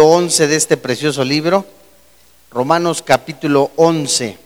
[0.00, 1.66] 11 de este precioso libro,
[2.52, 4.38] Romanos capítulo 11.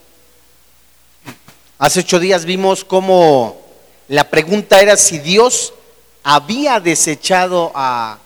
[1.77, 3.61] Hace ocho días vimos cómo
[4.07, 5.75] la pregunta era si Dios
[6.23, 8.17] había desechado a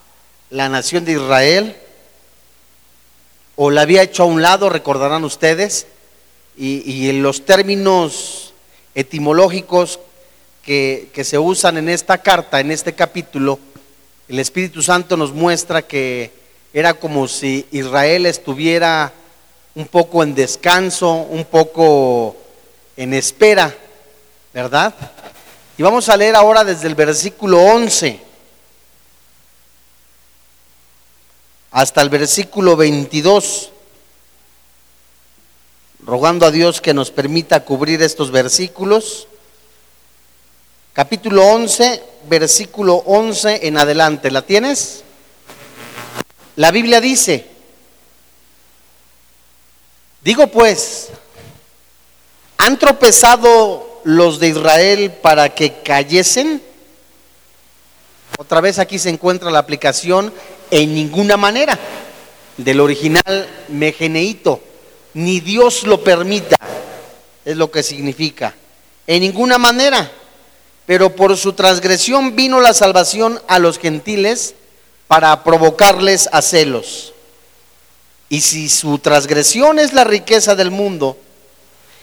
[0.48, 1.76] la nación de Israel
[3.56, 5.86] o la había hecho a un lado, recordarán ustedes,
[6.56, 8.54] y, en los términos
[8.94, 10.00] etimológicos
[10.62, 13.58] que, que se usan en esta carta, en este capítulo,
[14.28, 16.38] el Espíritu Santo nos muestra que
[16.72, 19.12] era como si Israel estuviera
[19.74, 22.36] un poco en descanso, un poco
[22.96, 23.74] en espera,
[24.52, 24.94] ¿verdad?
[25.76, 28.20] Y vamos a leer ahora desde el versículo 11
[31.70, 33.70] hasta el versículo 22,
[36.04, 39.28] rogando a Dios que nos permita cubrir estos versículos.
[40.92, 44.30] Capítulo 11, versículo 11 en adelante.
[44.30, 45.04] ¿La tienes?
[46.58, 47.46] La Biblia dice,
[50.24, 51.10] digo pues,
[52.56, 56.60] ¿han tropezado los de Israel para que cayesen?
[58.38, 60.34] Otra vez aquí se encuentra la aplicación
[60.72, 61.78] en ninguna manera
[62.56, 64.60] del original megeneito,
[65.14, 66.56] ni Dios lo permita,
[67.44, 68.52] es lo que significa.
[69.06, 70.10] En ninguna manera,
[70.86, 74.56] pero por su transgresión vino la salvación a los gentiles
[75.08, 77.14] para provocarles a celos.
[78.28, 81.16] Y si su transgresión es la riqueza del mundo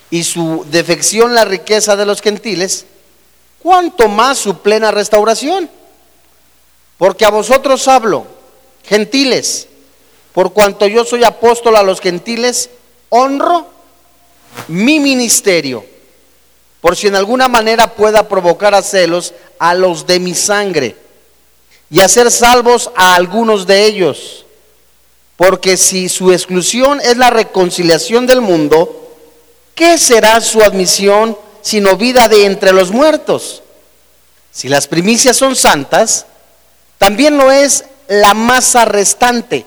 [0.09, 2.85] y su defección la riqueza de los gentiles,
[3.61, 5.69] ¿cuánto más su plena restauración?
[6.97, 8.25] Porque a vosotros hablo,
[8.83, 9.67] gentiles,
[10.33, 12.71] por cuanto yo soy apóstol a los gentiles,
[13.09, 13.67] honro
[14.67, 15.85] mi ministerio,
[16.81, 21.04] por si en alguna manera pueda provocar a celos a los de mi sangre
[21.89, 24.45] y hacer salvos a algunos de ellos.
[25.37, 29.11] Porque si su exclusión es la reconciliación del mundo,
[29.75, 33.61] ¿qué será su admisión sino vida de entre los muertos?
[34.51, 36.25] Si las primicias son santas,
[36.97, 39.65] también lo es la masa restante.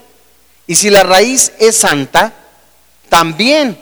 [0.66, 2.32] Y si la raíz es santa,
[3.08, 3.78] también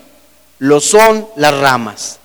[0.58, 2.18] lo son las ramas.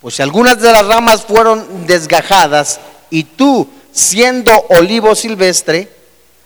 [0.00, 2.80] Pues si algunas de las ramas fueron desgajadas
[3.10, 5.88] y tú siendo olivo silvestre,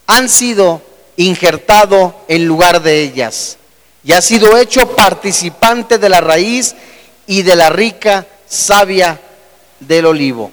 [0.07, 0.83] han sido
[1.17, 3.59] injertado en lugar de ellas
[4.05, 6.75] y ha sido hecho participante de la raíz
[7.27, 9.21] y de la rica savia
[9.81, 10.51] del olivo.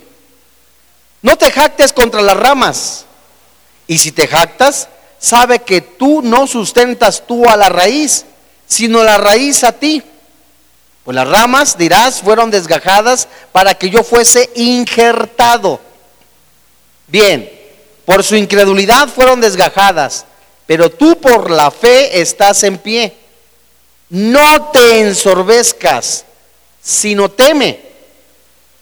[1.22, 3.06] No te jactes contra las ramas,
[3.88, 8.25] y si te jactas, sabe que tú no sustentas tú a la raíz,
[8.67, 10.03] sino la raíz a ti.
[11.03, 15.81] Pues las ramas, dirás, fueron desgajadas para que yo fuese injertado.
[17.09, 17.50] Bien,
[18.06, 20.25] por su incredulidad fueron desgajadas,
[20.66, 23.16] pero tú por la fe estás en pie.
[24.09, 26.25] No te ensorbezcas,
[26.81, 27.80] sino teme,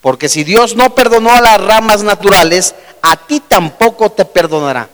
[0.00, 4.88] porque si Dios no perdonó a las ramas naturales, a ti tampoco te perdonará.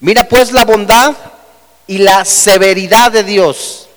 [0.00, 1.14] Mira pues la bondad
[1.86, 3.88] y la severidad de Dios.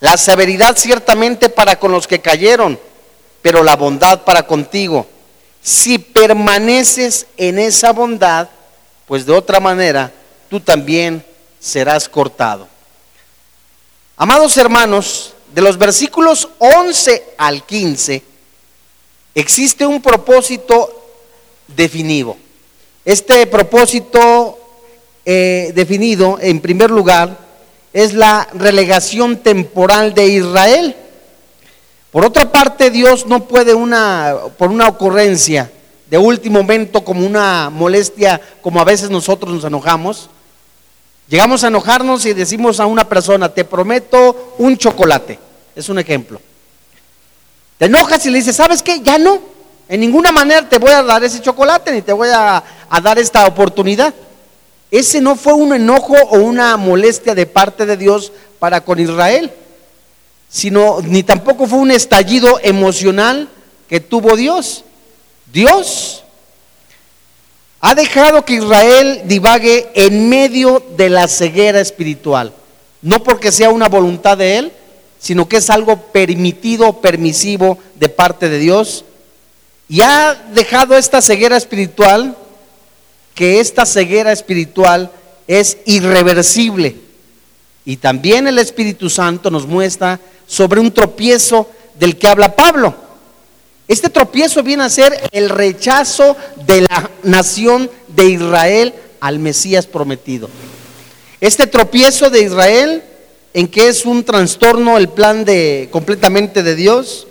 [0.00, 2.78] La severidad ciertamente para con los que cayeron,
[3.40, 5.06] pero la bondad para contigo
[5.64, 8.50] si permaneces en esa bondad,
[9.06, 10.12] pues de otra manera
[10.50, 11.24] tú también
[11.58, 12.68] serás cortado.
[14.14, 18.22] Amados hermanos, de los versículos 11 al 15
[19.34, 21.02] existe un propósito
[21.66, 22.36] definido.
[23.06, 24.58] Este propósito
[25.24, 27.38] eh, definido, en primer lugar,
[27.94, 30.94] es la relegación temporal de Israel
[32.14, 35.68] por otra parte, Dios no puede una, por una ocurrencia
[36.08, 40.30] de último momento, como una molestia, como a veces nosotros nos enojamos,
[41.26, 45.40] llegamos a enojarnos y decimos a una persona, te prometo un chocolate.
[45.74, 46.40] Es un ejemplo.
[47.78, 49.00] Te enojas y le dices, ¿sabes qué?
[49.00, 49.40] Ya no.
[49.88, 53.18] En ninguna manera te voy a dar ese chocolate ni te voy a, a dar
[53.18, 54.14] esta oportunidad.
[54.88, 58.30] Ese no fue un enojo o una molestia de parte de Dios
[58.60, 59.52] para con Israel
[60.54, 63.48] sino ni tampoco fue un estallido emocional
[63.88, 64.84] que tuvo Dios.
[65.52, 66.22] Dios
[67.80, 72.52] ha dejado que Israel divague en medio de la ceguera espiritual,
[73.02, 74.72] no porque sea una voluntad de Él,
[75.18, 79.04] sino que es algo permitido, permisivo de parte de Dios.
[79.88, 82.38] Y ha dejado esta ceguera espiritual,
[83.34, 85.10] que esta ceguera espiritual
[85.48, 86.94] es irreversible.
[87.84, 91.68] Y también el Espíritu Santo nos muestra sobre un tropiezo
[91.98, 92.94] del que habla Pablo.
[93.86, 96.36] Este tropiezo viene a ser el rechazo
[96.66, 100.48] de la nación de Israel al Mesías prometido.
[101.40, 103.02] Este tropiezo de Israel,
[103.52, 107.26] en que es un trastorno el plan de completamente de Dios,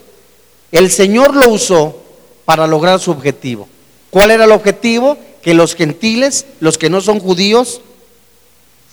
[0.71, 2.04] el Señor lo usó
[2.45, 3.68] para lograr su objetivo.
[4.10, 5.18] ¿Cuál era el objetivo?
[5.42, 7.81] Que los gentiles, los que no son judíos,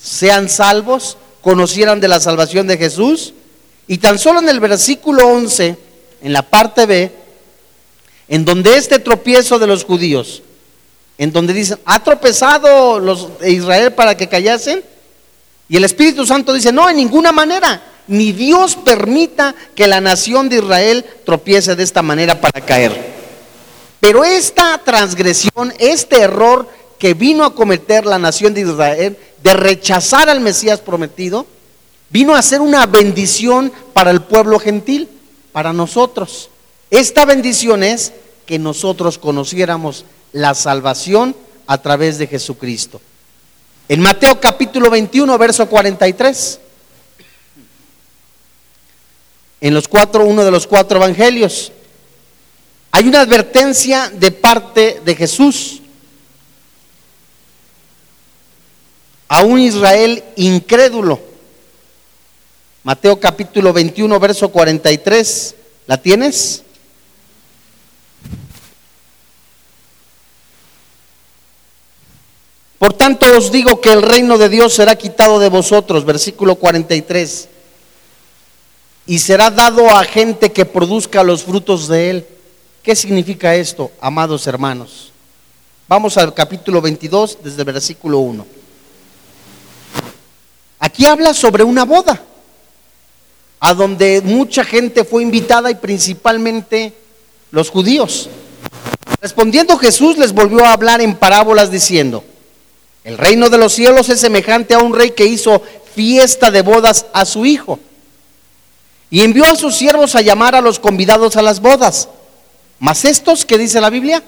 [0.02, 3.34] sean salvos, conocieran de la salvación de Jesús.
[3.90, 5.76] Y tan solo en el versículo 11,
[6.22, 7.10] en la parte B,
[8.28, 10.44] en donde este tropiezo de los judíos,
[11.18, 14.84] en donde dicen, ha tropezado los Israel para que callasen,
[15.68, 20.48] y el Espíritu Santo dice, no, en ninguna manera, ni Dios permita que la nación
[20.48, 22.96] de Israel tropiece de esta manera para caer.
[23.98, 30.30] Pero esta transgresión, este error que vino a cometer la nación de Israel de rechazar
[30.30, 31.44] al Mesías prometido,
[32.10, 35.08] vino a ser una bendición para el pueblo gentil,
[35.52, 36.50] para nosotros.
[36.90, 38.12] Esta bendición es
[38.46, 41.34] que nosotros conociéramos la salvación
[41.66, 43.00] a través de Jesucristo.
[43.88, 46.60] En Mateo capítulo 21, verso 43.
[49.60, 51.72] En los cuatro, uno de los cuatro evangelios.
[52.92, 55.80] Hay una advertencia de parte de Jesús
[59.28, 61.29] a un Israel incrédulo.
[62.82, 65.54] Mateo capítulo 21, verso 43.
[65.86, 66.62] ¿La tienes?
[72.78, 77.48] Por tanto os digo que el reino de Dios será quitado de vosotros, versículo 43,
[79.06, 82.26] y será dado a gente que produzca los frutos de él.
[82.82, 85.12] ¿Qué significa esto, amados hermanos?
[85.86, 88.46] Vamos al capítulo 22 desde el versículo 1.
[90.78, 92.22] Aquí habla sobre una boda,
[93.60, 96.94] a donde mucha gente fue invitada y principalmente
[97.50, 98.28] los judíos.
[99.20, 102.24] Respondiendo Jesús les volvió a hablar en parábolas diciendo,
[103.04, 105.62] el reino de los cielos es semejante a un rey que hizo
[105.94, 107.78] fiesta de bodas a su hijo
[109.10, 112.08] y envió a sus siervos a llamar a los convidados a las bodas.
[112.78, 114.22] Mas estos, que dice la Biblia?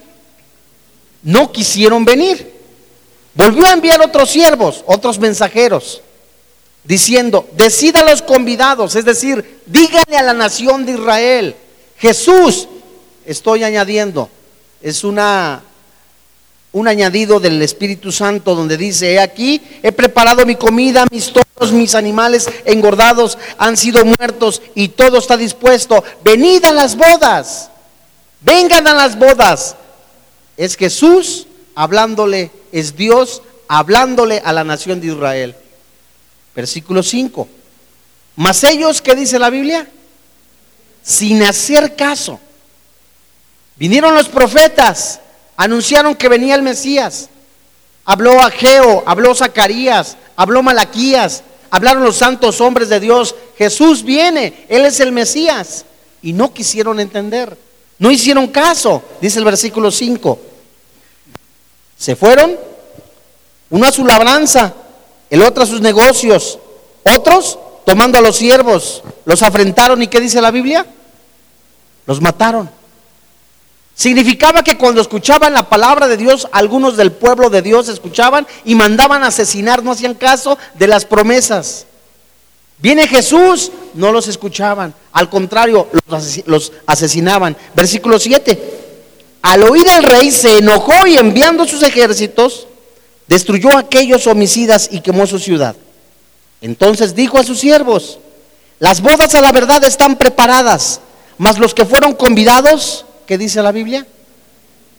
[1.22, 2.52] No quisieron venir.
[3.34, 6.02] Volvió a enviar otros siervos, otros mensajeros,
[6.84, 11.56] diciendo, decida a los convidados, es decir, díganle a la nación de Israel,
[11.98, 12.68] Jesús,
[13.24, 14.28] estoy añadiendo,
[14.80, 15.62] es una
[16.72, 21.70] un añadido del Espíritu Santo donde dice, he aquí, he preparado mi comida, mis toros,
[21.70, 26.02] mis animales engordados han sido muertos y todo está dispuesto.
[26.24, 27.70] Venid a las bodas.
[28.40, 29.76] Vengan a las bodas.
[30.56, 35.54] Es Jesús hablándole, es Dios hablándole a la nación de Israel.
[36.54, 37.48] Versículo 5.
[38.36, 39.88] Mas ellos, ¿qué dice la Biblia?
[41.02, 42.40] Sin hacer caso.
[43.76, 45.20] Vinieron los profetas,
[45.56, 47.28] anunciaron que venía el Mesías.
[48.04, 53.34] Habló Ageo, habló Zacarías, habló Malaquías, hablaron los santos hombres de Dios.
[53.56, 55.84] Jesús viene, Él es el Mesías.
[56.22, 57.56] Y no quisieron entender.
[57.98, 60.38] No hicieron caso, dice el versículo 5.
[61.96, 62.56] Se fueron,
[63.70, 64.74] uno a su labranza,
[65.32, 66.58] el otro a sus negocios,
[67.04, 70.84] otros tomando a los siervos, los afrentaron y ¿qué dice la Biblia?
[72.04, 72.68] Los mataron.
[73.94, 78.74] Significaba que cuando escuchaban la palabra de Dios, algunos del pueblo de Dios escuchaban y
[78.74, 81.86] mandaban asesinar, no hacían caso de las promesas.
[82.76, 85.88] Viene Jesús, no los escuchaban, al contrario,
[86.44, 87.56] los asesinaban.
[87.74, 88.80] Versículo 7.
[89.40, 92.66] Al oír el rey se enojó y enviando sus ejércitos,
[93.26, 95.76] destruyó a aquellos homicidas y quemó su ciudad.
[96.60, 98.18] Entonces dijo a sus siervos,
[98.78, 101.00] las bodas a la verdad están preparadas,
[101.38, 104.06] mas los que fueron convidados, ¿qué dice la Biblia?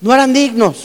[0.02, 0.76] No eran dignos.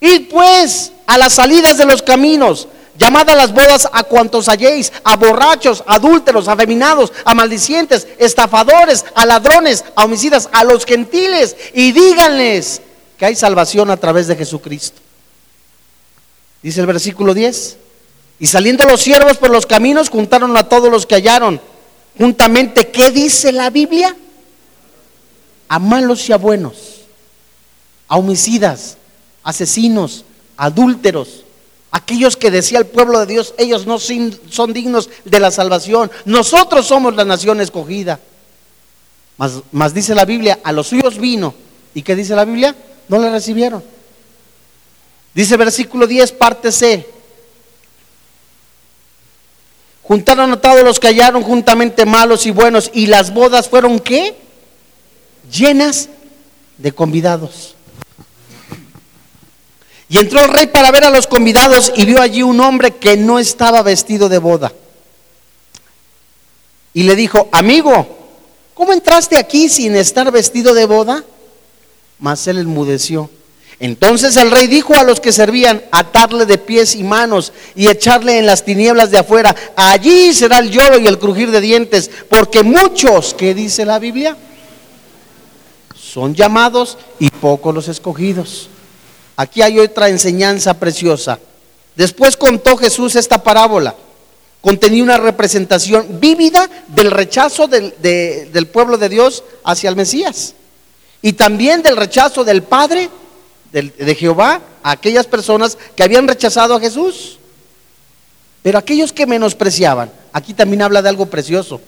[0.00, 4.92] Y pues a las salidas de los caminos, Llamad a las bodas a cuantos halléis,
[5.04, 11.92] a borrachos, adúlteros, afeminados, a maldicientes, estafadores, a ladrones, a homicidas, a los gentiles, y
[11.92, 12.82] díganles
[13.16, 15.00] que hay salvación a través de Jesucristo.
[16.62, 17.76] Dice el versículo 10.
[18.40, 21.60] Y saliendo los siervos por los caminos, juntaron a todos los que hallaron.
[22.16, 24.16] Juntamente, ¿qué dice la Biblia?
[25.68, 27.02] A malos y a buenos,
[28.08, 28.96] a homicidas,
[29.42, 30.24] asesinos,
[30.56, 31.44] adúlteros,
[31.90, 36.10] Aquellos que decía el pueblo de Dios, ellos no son dignos de la salvación.
[36.26, 38.20] Nosotros somos la nación escogida.
[39.72, 41.54] Mas, dice la Biblia, a los suyos vino.
[41.94, 42.74] ¿Y qué dice la Biblia?
[43.08, 43.82] No le recibieron.
[45.38, 47.08] Dice versículo 10, parte C.
[50.02, 52.90] Juntaron a todos los que hallaron juntamente malos y buenos.
[52.92, 54.34] Y las bodas fueron qué?
[55.48, 56.08] Llenas
[56.76, 57.76] de convidados.
[60.08, 63.16] Y entró el rey para ver a los convidados y vio allí un hombre que
[63.16, 64.72] no estaba vestido de boda.
[66.92, 68.28] Y le dijo, amigo,
[68.74, 71.22] ¿cómo entraste aquí sin estar vestido de boda?
[72.18, 73.30] Mas él enmudeció.
[73.80, 78.38] Entonces el rey dijo a los que servían, atarle de pies y manos y echarle
[78.38, 79.54] en las tinieblas de afuera.
[79.76, 84.36] Allí será el lloro y el crujir de dientes, porque muchos, ¿qué dice la Biblia?
[85.94, 88.68] Son llamados y pocos los escogidos.
[89.36, 91.38] Aquí hay otra enseñanza preciosa.
[91.94, 93.94] Después contó Jesús esta parábola.
[94.60, 100.54] Contenía una representación vívida del rechazo del, del pueblo de Dios hacia el Mesías.
[101.22, 103.08] Y también del rechazo del Padre
[103.72, 107.38] de, Jehová a aquellas personas que habían rechazado a Jesús.
[108.62, 111.80] Pero aquellos que menospreciaban, aquí también habla de algo precioso.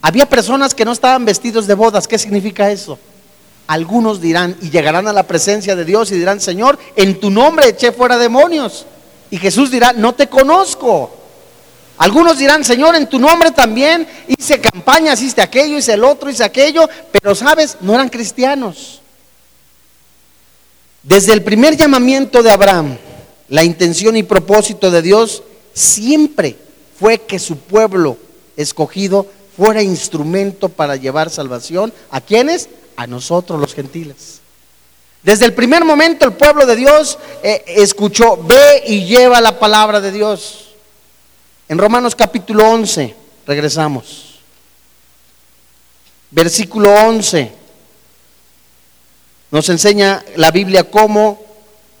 [0.00, 2.08] Había personas que no estaban vestidos de bodas.
[2.08, 2.98] ¿Qué significa eso?
[3.68, 7.68] Algunos dirán y llegarán a la presencia de Dios y dirán, Señor, en tu nombre
[7.68, 8.86] eché fuera demonios.
[9.30, 11.10] Y Jesús dirá, no te conozco.
[11.98, 16.42] Algunos dirán, Señor, en tu nombre también hice campañas, hice aquello, hice el otro, hice
[16.42, 19.01] aquello, pero sabes, no eran cristianos.
[21.02, 22.96] Desde el primer llamamiento de Abraham,
[23.48, 25.42] la intención y propósito de Dios
[25.74, 26.56] siempre
[26.98, 28.16] fue que su pueblo
[28.56, 31.92] escogido fuera instrumento para llevar salvación.
[32.10, 32.68] ¿A quiénes?
[32.96, 34.40] A nosotros los gentiles.
[35.22, 40.00] Desde el primer momento el pueblo de Dios eh, escuchó, ve y lleva la palabra
[40.00, 40.70] de Dios.
[41.68, 43.14] En Romanos capítulo 11,
[43.46, 44.40] regresamos.
[46.30, 47.61] Versículo 11.
[49.52, 51.38] Nos enseña la Biblia cómo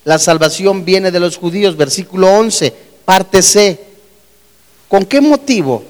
[0.04, 2.72] la salvación viene de los judíos, versículo 11,
[3.04, 3.78] parte C.
[4.88, 5.84] ¿Con qué motivo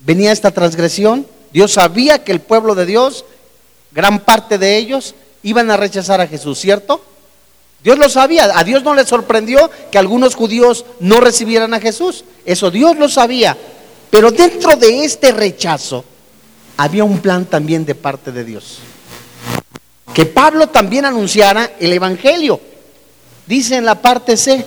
[0.00, 1.26] venía esta transgresión?
[1.52, 3.26] Dios sabía que el pueblo de Dios,
[3.90, 7.04] gran parte de ellos, iban a rechazar a Jesús, ¿cierto?
[7.84, 12.24] Dios lo sabía, a Dios no le sorprendió que algunos judíos no recibieran a Jesús,
[12.46, 13.58] eso Dios lo sabía,
[14.10, 16.02] pero dentro de este rechazo
[16.78, 18.78] había un plan también de parte de Dios
[20.14, 22.60] que Pablo también anunciara el Evangelio.
[23.46, 24.64] Dice en la parte C,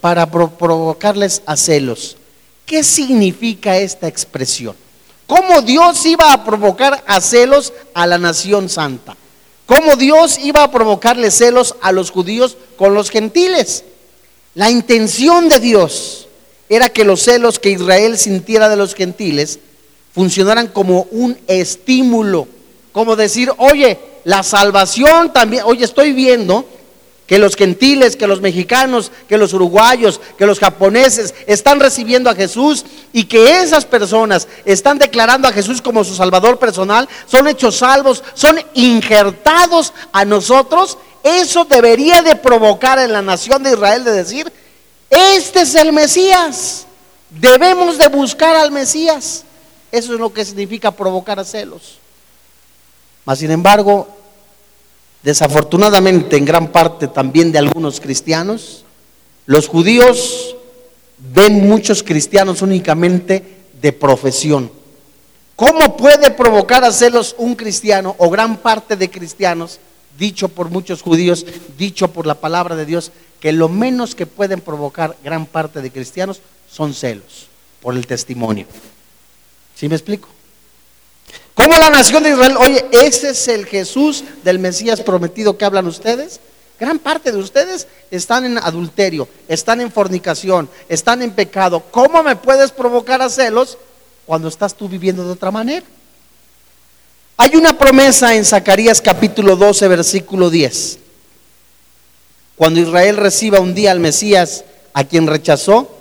[0.00, 2.18] para provocarles a celos.
[2.66, 4.76] ¿Qué significa esta expresión?
[5.26, 9.16] ¿Cómo Dios iba a provocar a celos a la nación santa?
[9.64, 13.84] ¿Cómo Dios iba a provocarle celos a los judíos con los gentiles?
[14.54, 16.28] La intención de Dios
[16.68, 19.58] era que los celos que Israel sintiera de los gentiles
[20.12, 22.46] funcionaran como un estímulo,
[22.92, 26.66] como decir, oye, la salvación también, oye, estoy viendo
[27.26, 32.34] que los gentiles, que los mexicanos, que los uruguayos, que los japoneses están recibiendo a
[32.34, 37.76] Jesús y que esas personas están declarando a Jesús como su Salvador personal, son hechos
[37.76, 44.12] salvos, son injertados a nosotros, eso debería de provocar en la nación de Israel de
[44.12, 44.52] decir,
[45.08, 46.86] este es el Mesías,
[47.30, 49.44] debemos de buscar al Mesías.
[49.94, 51.98] Eso es lo que significa provocar a celos.
[53.24, 54.08] Mas, sin embargo,
[55.22, 58.84] desafortunadamente en gran parte también de algunos cristianos,
[59.46, 60.56] los judíos
[61.32, 63.42] ven muchos cristianos únicamente
[63.80, 64.70] de profesión.
[65.56, 69.78] ¿Cómo puede provocar a celos un cristiano o gran parte de cristianos,
[70.18, 71.46] dicho por muchos judíos,
[71.78, 75.92] dicho por la palabra de Dios, que lo menos que pueden provocar gran parte de
[75.92, 76.40] cristianos
[76.70, 77.48] son celos
[77.80, 78.66] por el testimonio?
[79.76, 80.28] ¿Sí me explico?
[81.54, 85.86] ¿Cómo la nación de Israel, oye, ese es el Jesús del Mesías prometido que hablan
[85.86, 86.40] ustedes?
[86.78, 91.80] Gran parte de ustedes están en adulterio, están en fornicación, están en pecado.
[91.92, 93.78] ¿Cómo me puedes provocar a celos
[94.26, 95.86] cuando estás tú viviendo de otra manera?
[97.36, 100.98] Hay una promesa en Zacarías capítulo 12, versículo 10.
[102.56, 105.96] Cuando Israel reciba un día al Mesías a quien rechazó,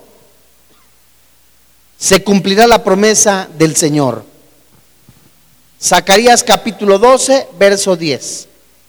[1.97, 4.32] se cumplirá la promesa del Señor.
[5.83, 8.47] Zacarías capítulo 12, verso 10.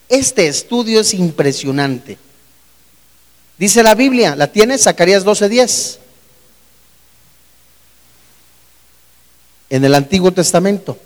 [0.08, 2.16] Este estudio es impresionante.
[3.58, 4.78] Dice la Biblia, ¿la tiene?
[4.78, 5.98] Zacarías 12, 10.
[9.70, 10.96] En el Antiguo Testamento.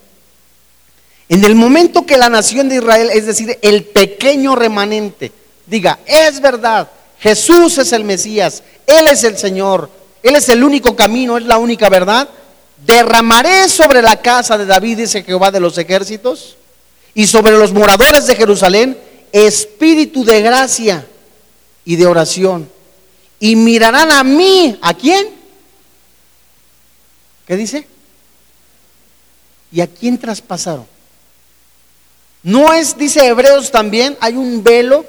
[1.31, 5.33] En el momento que la nación de Israel, es decir, el pequeño remanente,
[5.67, 9.91] diga, es verdad, Jesús es el Mesías, Él es el Señor,
[10.23, 12.29] Él es el único camino, es la única verdad,
[12.85, 16.57] derramaré sobre la casa de David, dice Jehová de los ejércitos,
[17.15, 18.99] y sobre los moradores de Jerusalén,
[19.33, 21.07] espíritu de gracia
[21.85, 22.71] y de oración.
[23.41, 25.29] Y mirarán a mí, ¿a quién?
[27.47, 27.87] ¿Qué dice?
[29.71, 30.87] ¿Y a quién traspasaron?
[32.43, 35.05] No es, dice Hebreos también, hay un velo,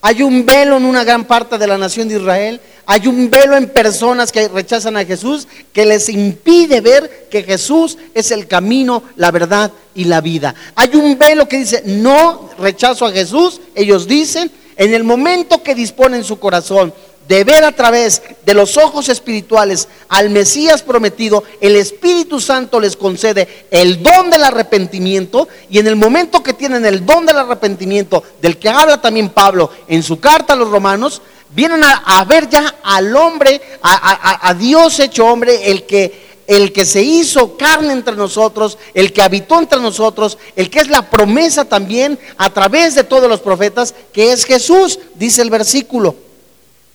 [0.00, 2.60] Hay un velo en una gran parte de la nación de Israel.
[2.90, 7.98] Hay un velo en personas que rechazan a Jesús que les impide ver que Jesús
[8.14, 10.54] es el camino, la verdad y la vida.
[10.74, 13.60] Hay un velo que dice, no rechazo a Jesús.
[13.74, 16.94] Ellos dicen, en el momento que disponen su corazón
[17.28, 22.96] de ver a través de los ojos espirituales al Mesías prometido, el Espíritu Santo les
[22.96, 28.22] concede el don del arrepentimiento y en el momento que tienen el don del arrepentimiento,
[28.40, 32.76] del que habla también Pablo en su carta a los romanos, vienen a, ver ya
[32.82, 38.16] al hombre, a, a Dios hecho hombre, el que el que se hizo carne entre
[38.16, 43.04] nosotros, el que habitó entre nosotros, el que es la promesa también a través de
[43.04, 46.16] todos los profetas, que es Jesús, dice el versículo.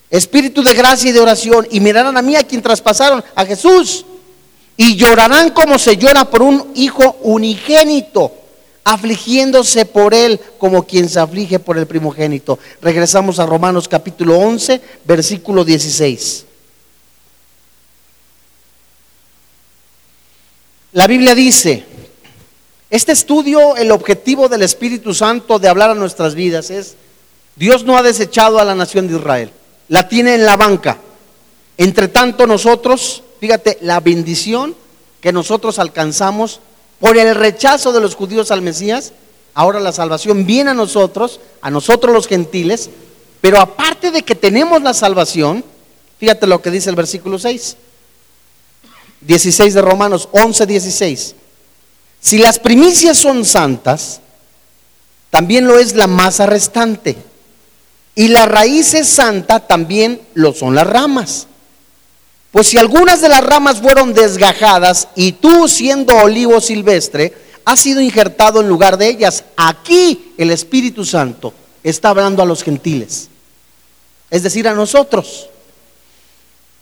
[0.10, 4.06] Espíritu de gracia y de oración, y mirarán a mí a quien traspasaron, a Jesús,
[4.76, 8.32] y llorarán como se llora por un hijo unigénito,
[8.84, 12.60] afligiéndose por él como quien se aflige por el primogénito.
[12.82, 16.46] Regresamos a Romanos capítulo 11, versículo 16.
[20.94, 21.86] La Biblia dice,
[22.90, 26.96] este estudio, el objetivo del Espíritu Santo de hablar a nuestras vidas es,
[27.56, 29.52] Dios no ha desechado a la nación de Israel
[29.88, 30.98] la tiene en la banca.
[31.78, 34.76] Entre tanto nosotros, fíjate, la bendición
[35.22, 36.60] que nosotros alcanzamos
[37.00, 39.14] por el rechazo de los judíos al Mesías,
[39.54, 42.90] ahora la salvación viene a nosotros, a nosotros los gentiles,
[43.42, 45.64] pero aparte de que tenemos la salvación,
[46.20, 47.76] fíjate lo que dice el versículo 6,
[49.22, 51.36] 16 de Romanos, 11, 16.
[52.20, 54.22] Si las primicias son santas,
[55.30, 57.18] también lo es la masa restante.
[58.16, 61.48] Y la raíz es santa, también lo son las ramas.
[62.54, 67.34] Pues si algunas de las ramas fueron desgajadas y tú siendo olivo silvestre,
[67.66, 71.52] has sido injertado en lugar de ellas, aquí el Espíritu Santo
[71.84, 73.28] está hablando a los gentiles,
[74.30, 75.50] es decir, a nosotros.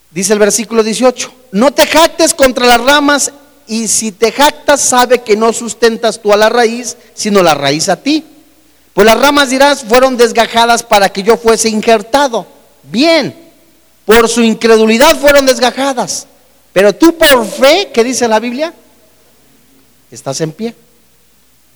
[0.10, 3.32] Dice el versículo 18, no te jactes contra las ramas
[3.66, 7.88] y si te jactas sabe que no sustentas tú a la raíz, sino la raíz
[7.88, 8.26] a ti.
[8.94, 12.46] Pues las ramas dirás fueron desgajadas para que yo fuese injertado.
[12.84, 13.51] Bien,
[14.06, 16.28] por su incredulidad fueron desgajadas.
[16.74, 18.74] Pero tú por fe, ¿qué dice la Biblia?
[20.10, 20.76] Estás en pie.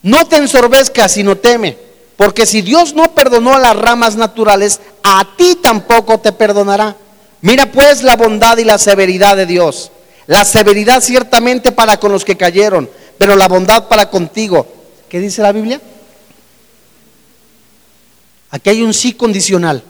[0.02, 1.78] No te ensorbezcas, sino teme.
[2.18, 6.96] Porque si Dios no perdonó a las ramas naturales, a ti tampoco te perdonará.
[7.42, 9.92] Mira pues la bondad y la severidad de Dios.
[10.28, 14.66] La severidad ciertamente para con los que cayeron, pero la bondad para contigo.
[15.10, 15.80] ¿Qué dice la Biblia?
[18.50, 19.84] Aquí hay un sí condicional.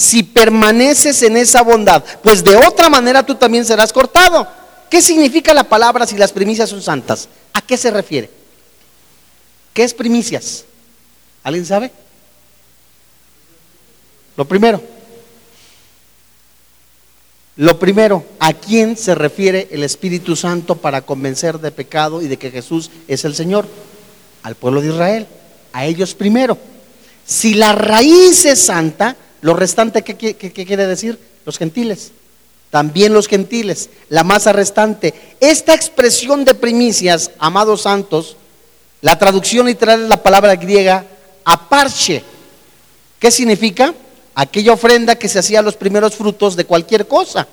[0.00, 4.48] Si permaneces en esa bondad, pues de otra manera tú también serás cortado.
[4.88, 7.28] ¿Qué significa la palabra si las primicias son santas?
[7.52, 8.30] ¿A qué se refiere?
[9.74, 10.64] ¿Qué es primicias?
[11.42, 11.92] ¿Alguien sabe?
[14.38, 14.82] Lo primero.
[17.56, 22.38] Lo primero, ¿a quién se refiere el Espíritu Santo para convencer de pecado y de
[22.38, 23.68] que Jesús es el Señor?
[24.44, 25.26] Al pueblo de Israel.
[25.74, 26.56] A ellos primero.
[27.26, 31.18] Si la raíz es santa, lo restante, ¿qué, quiere decir?
[31.46, 32.12] Los gentiles.
[32.70, 35.14] También los gentiles, la masa restante.
[35.40, 38.36] Esta expresión de primicias, amados santos,
[39.00, 41.04] la traducción literal es la palabra griega
[41.44, 42.22] aparche.
[43.18, 43.94] ¿Qué significa?
[44.34, 47.48] Aquella ofrenda que se hacía los primeros frutos de cualquier cosa.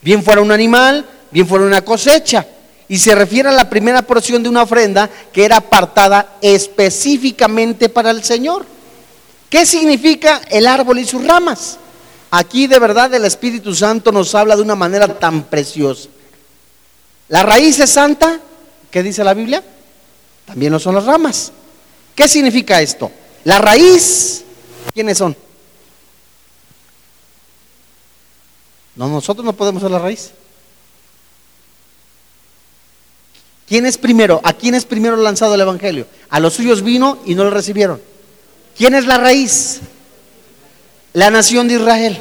[0.00, 2.46] Bien fuera un animal, bien fuera una cosecha.
[2.88, 8.10] Y se refiere a la primera porción de una ofrenda que era apartada específicamente para
[8.10, 8.64] el Señor.
[9.54, 11.78] ¿Qué significa el árbol y sus ramas?
[12.32, 16.08] Aquí de verdad el Espíritu Santo nos habla de una manera tan preciosa.
[17.28, 18.40] La raíz es santa,
[18.90, 19.62] ¿qué dice la Biblia?
[20.44, 21.52] También lo son las ramas.
[22.16, 23.12] ¿Qué significa esto?
[23.44, 24.42] La raíz,
[24.92, 25.36] ¿quiénes son?
[28.96, 30.32] No, nosotros no podemos ser la raíz.
[33.68, 34.40] ¿Quién es primero?
[34.42, 36.08] ¿A quién es primero lanzado el Evangelio?
[36.28, 38.13] A los suyos vino y no lo recibieron.
[38.76, 39.80] ¿Quién es la raíz?
[41.12, 42.18] La nación de Israel.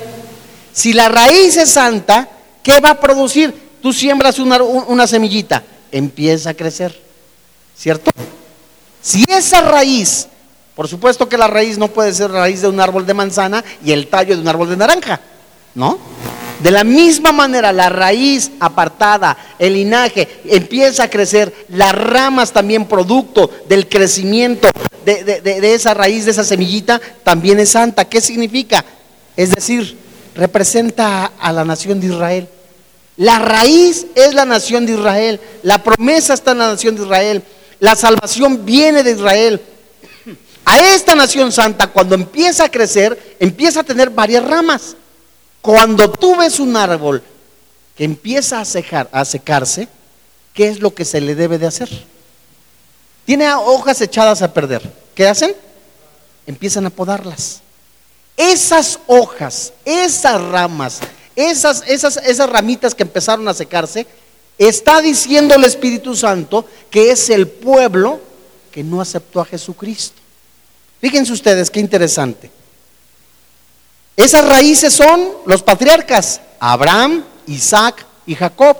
[0.71, 2.29] Si la raíz es santa,
[2.61, 3.53] ¿qué va a producir?
[3.81, 6.97] Tú siembras una, semillita, empieza a crecer,
[7.77, 8.11] ¿cierto?
[9.01, 10.27] Si esa raíz,
[10.75, 13.91] por supuesto que la raíz no puede ser raíz de un árbol de manzana y
[13.91, 15.19] el tallo de un árbol de naranja,
[15.75, 15.99] ¿no?
[16.63, 22.85] De la misma manera, la raíz apartada, el linaje, empieza a crecer, las ramas también
[22.85, 24.69] producto del crecimiento
[25.03, 28.05] de, esa raíz, de esa semillita, también es santa.
[28.05, 28.85] ¿Qué significa?
[29.35, 29.97] Es decir,
[30.35, 32.47] representa a, la nación de Israel.
[33.17, 35.41] La raíz es la nación de Israel.
[35.63, 37.43] La promesa está en la nación de Israel.
[37.81, 39.61] La salvación viene de Israel.
[40.63, 44.95] A esta nación santa, cuando empieza a crecer, empieza a tener varias ramas.
[45.63, 47.23] Cuando tú ves un árbol
[47.95, 49.87] que empieza a, a secarse,
[50.53, 51.89] ¿qué es lo que se le debe de hacer?
[53.25, 54.81] Tiene hojas echadas a perder.
[55.15, 55.55] ¿Qué hacen?
[56.45, 57.61] Empiezan a podarlas.
[58.35, 60.99] Esas hojas, esas ramas,
[61.33, 64.05] esas, esas, esas ramitas que empezaron a secarse,
[64.57, 68.19] está diciendo el Espíritu Santo que es el pueblo
[68.69, 70.19] que no aceptó a Jesucristo.
[70.99, 72.51] Fíjense ustedes qué interesante.
[74.15, 78.77] Esas raíces son los patriarcas, Abraham, Isaac y Jacob,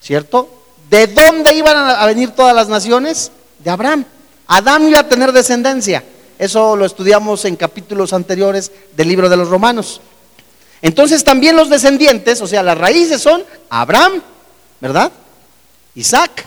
[0.00, 0.48] ¿cierto?
[0.88, 3.30] ¿De dónde iban a venir todas las naciones?
[3.58, 4.04] De Abraham.
[4.46, 6.04] Adán iba a tener descendencia.
[6.38, 10.00] Eso lo estudiamos en capítulos anteriores del libro de los Romanos.
[10.82, 14.22] Entonces también los descendientes, o sea, las raíces son Abraham,
[14.80, 15.10] ¿verdad?
[15.94, 16.46] Isaac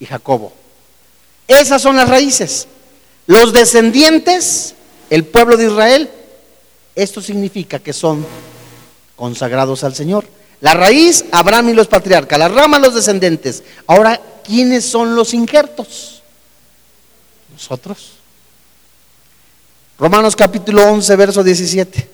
[0.00, 0.52] y Jacobo.
[1.46, 2.66] Esas son las raíces.
[3.26, 4.74] Los descendientes,
[5.10, 6.10] el pueblo de Israel,
[6.96, 8.26] esto significa que son
[9.14, 10.26] consagrados al Señor.
[10.62, 12.38] La raíz, Abraham y los patriarcas.
[12.38, 13.62] La rama, los descendientes.
[13.86, 16.22] Ahora, ¿quiénes son los injertos?
[17.52, 18.12] Nosotros.
[19.98, 22.08] Romanos capítulo 11, verso 17.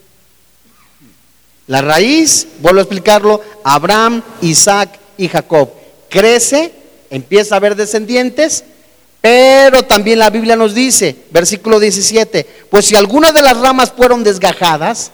[1.69, 5.71] La raíz, vuelvo a explicarlo, Abraham, Isaac y Jacob.
[6.09, 6.73] Crece,
[7.09, 8.65] empieza a haber descendientes,
[9.23, 14.25] pero también la Biblia nos dice, versículo 17, pues si algunas de las ramas fueron
[14.25, 15.13] desgajadas,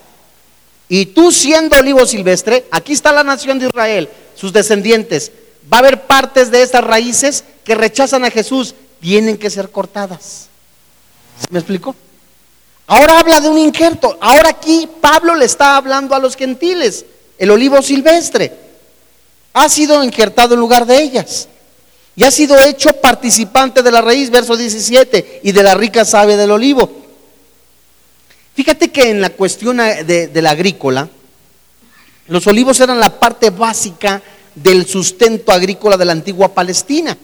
[0.88, 5.30] y tú siendo olivo silvestre, aquí está la nación de Israel, sus descendientes,
[5.70, 10.48] va a haber partes de estas raíces que rechazan a Jesús, tienen que ser cortadas.
[11.50, 11.94] ¿Me explico?
[12.86, 14.16] Ahora habla de un injerto.
[14.22, 17.04] Ahora aquí Pablo le está hablando a los gentiles.
[17.36, 18.50] El olivo silvestre
[19.52, 21.48] ha sido injertado en lugar de ellas.
[22.18, 26.36] Y ha sido hecho participante de la raíz, verso 17, y de la rica savia
[26.36, 26.90] del olivo.
[28.54, 31.08] Fíjate que en la cuestión de, de la agrícola,
[32.26, 34.20] los olivos eran la parte básica
[34.54, 37.16] del sustento agrícola de la antigua Palestina.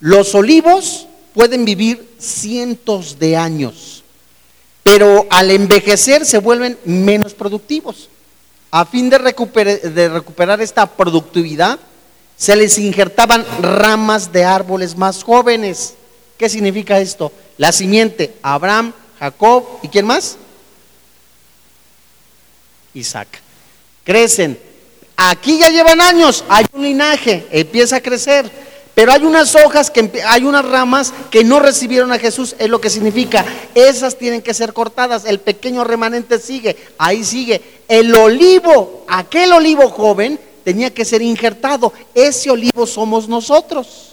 [0.00, 4.00] Los olivos pueden vivir cientos de años
[4.90, 8.08] pero al envejecer se vuelven menos productivos.
[8.72, 11.78] A fin de recuperar, esta productividad,
[12.40, 15.92] se les injertaban ramas de árboles más jóvenes.
[16.38, 17.30] ¿Qué significa esto?
[17.58, 20.38] La simiente, Abraham, Jacob y quién más?
[22.94, 23.28] Isaac.
[24.04, 24.58] Crecen.
[25.18, 28.50] Aquí ya llevan años, hay un linaje, empieza a crecer
[28.94, 32.82] pero hay unas hojas, que hay unas ramas que no recibieron a Jesús, es lo
[32.82, 33.44] que significa.
[33.74, 35.24] Esas tienen que ser cortadas.
[35.24, 37.62] El pequeño remanente sigue, ahí sigue.
[37.88, 41.92] El olivo, aquel olivo joven, tenía que ser injertado.
[42.14, 44.10] Ese olivo somos nosotros.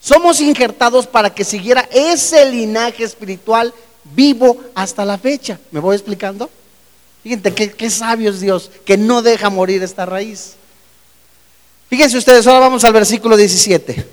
[0.00, 3.72] Somos injertados para que siguiera ese linaje espiritual
[4.04, 5.58] vivo hasta la fecha.
[5.70, 6.50] ¿Me voy explicando?
[7.22, 10.56] Fíjense qué, sabio es Dios, que no deja morir esta raíz.
[11.88, 14.06] Fíjense ustedes, ahora vamos al versículo 17.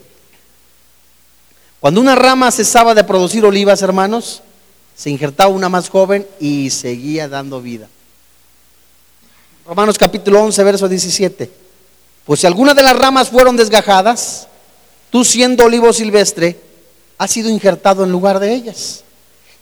[1.81, 4.41] Cuando una rama cesaba de producir olivas, hermanos,
[4.95, 7.89] se injertaba una más joven y seguía dando vida.
[9.65, 11.49] Romanos capítulo 11, verso 17.
[12.25, 14.47] Pues si alguna de las ramas fueron desgajadas,
[15.09, 16.59] tú siendo olivo silvestre,
[17.17, 19.03] has sido injertado en lugar de ellas.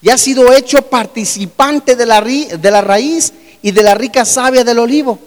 [0.01, 4.63] Y has sido hecho participante de la, de la raíz y de la rica savia
[4.63, 5.19] del olivo.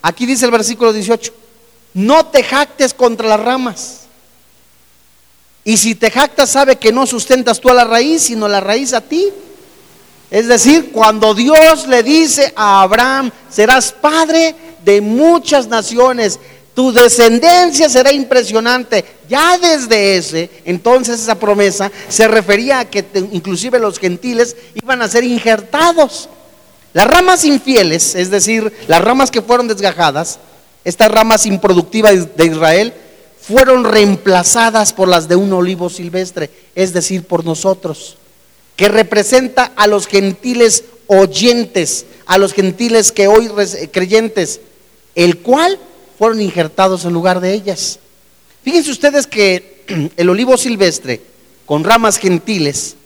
[0.00, 1.44] Aquí dice el versículo 18
[1.94, 4.00] no te jactes contra las ramas.
[5.62, 8.92] Y si te jactas, sabe que no sustentas tú a la raíz, sino la raíz
[8.92, 9.28] a ti.
[10.30, 16.38] Es decir, cuando Dios le dice a Abraham, serás padre de muchas naciones,
[16.74, 19.04] tu descendencia será impresionante.
[19.28, 25.08] Ya desde ese, entonces esa promesa se refería a que inclusive los gentiles iban a
[25.08, 26.28] ser injertados.
[26.92, 30.38] Las ramas infieles, es decir, las ramas que fueron desgajadas,
[30.84, 32.92] estas ramas improductivas de Israel
[33.40, 38.16] fueron reemplazadas por las de un olivo silvestre, es decir, por nosotros,
[38.76, 43.50] que representa a los gentiles oyentes, a los gentiles que hoy
[43.92, 44.60] creyentes,
[45.14, 45.78] el cual
[46.18, 47.98] fueron injertados en lugar de ellas.
[48.62, 49.84] Fíjense ustedes que
[50.16, 51.20] el olivo silvestre,
[51.66, 52.96] con ramas gentiles,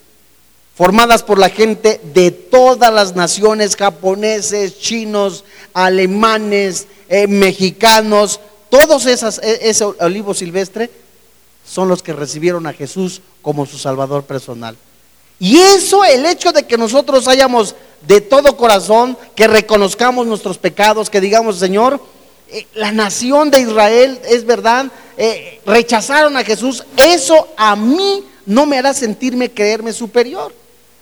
[0.75, 9.41] formadas por la gente de todas las naciones, japoneses, chinos, alemanes, eh, mexicanos, todos esas,
[9.43, 10.91] e, ese olivo silvestre
[11.67, 14.77] son los que recibieron a Jesús como su Salvador personal.
[15.39, 17.75] Y eso, el hecho de que nosotros hayamos
[18.07, 22.01] de todo corazón, que reconozcamos nuestros pecados, que digamos, Señor,
[22.51, 28.67] eh, la nación de Israel, es verdad, eh, rechazaron a Jesús, eso a mí no
[28.67, 30.55] me hará sentirme creerme superior.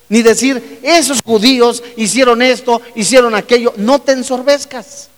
[0.09, 3.73] Ni decir, esos judíos hicieron esto, hicieron aquello.
[3.77, 5.09] No te ensorbezcas.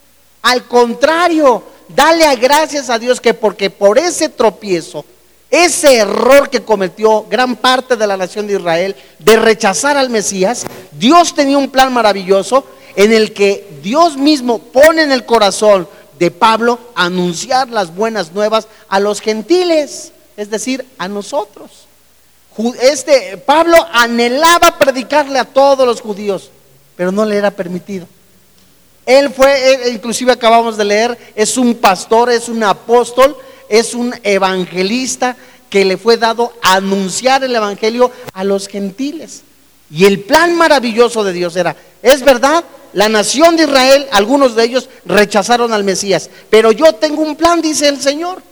[0.40, 5.04] Al contrario, dale a gracias a Dios que porque por ese tropiezo,
[5.50, 10.66] ese error que cometió gran parte de la nación de Israel de rechazar al Mesías,
[10.92, 12.64] Dios tenía un plan maravilloso
[12.96, 18.66] en el que Dios mismo pone en el corazón de Pablo anunciar las buenas nuevas
[18.88, 21.86] a los gentiles, es decir, a nosotros.
[22.82, 26.50] Este Pablo anhelaba predicarle a todos los judíos,
[26.96, 28.06] pero no le era permitido.
[29.06, 33.36] Él fue, inclusive acabamos de leer, es un pastor, es un apóstol,
[33.68, 35.36] es un evangelista
[35.70, 39.42] que le fue dado anunciar el evangelio a los gentiles.
[39.90, 44.64] Y el plan maravilloso de Dios era, es verdad, la nación de Israel, algunos de
[44.64, 48.42] ellos rechazaron al Mesías, pero yo tengo un plan, dice el Señor.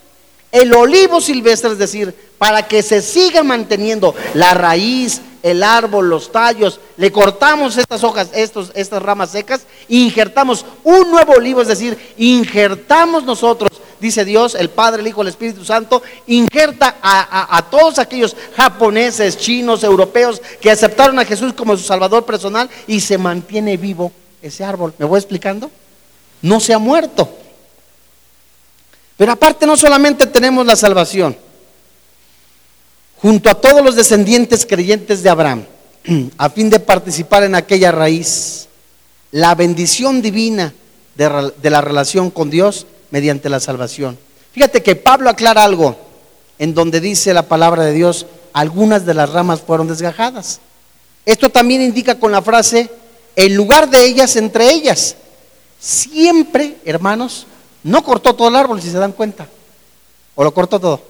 [0.52, 6.32] El olivo silvestre, es decir, para que se siga manteniendo la raíz, el árbol, los
[6.32, 12.14] tallos, le cortamos estas hojas, estos, estas ramas secas, injertamos un nuevo olivo, es decir,
[12.16, 13.70] injertamos nosotros,
[14.06, 19.84] dice Dios, el Padre, el Hijo, el Espíritu Santo, injerta a, todos aquellos japoneses, chinos,
[19.84, 24.94] europeos que aceptaron a Jesús como su Salvador personal y se mantiene vivo ese árbol.
[24.98, 25.70] ¿Me voy explicando?
[26.42, 27.28] No se ha muerto.
[29.16, 31.36] Pero aparte no solamente tenemos la salvación,
[33.16, 35.64] junto a todos los descendientes creyentes de Abraham,
[36.38, 38.68] a fin de participar en aquella raíz,
[39.32, 40.72] la bendición divina
[41.16, 44.18] de, la relación con Dios mediante la salvación.
[44.52, 45.96] Fíjate que Pablo aclara algo
[46.58, 50.60] en donde dice la palabra de Dios, algunas de las ramas fueron desgajadas.
[51.26, 52.88] Esto también indica con la frase,
[53.34, 55.16] en lugar de ellas entre ellas.
[55.78, 57.46] Siempre, hermanos,
[57.82, 59.46] no cortó todo el árbol, si se dan cuenta.
[60.34, 61.02] ¿O lo cortó todo?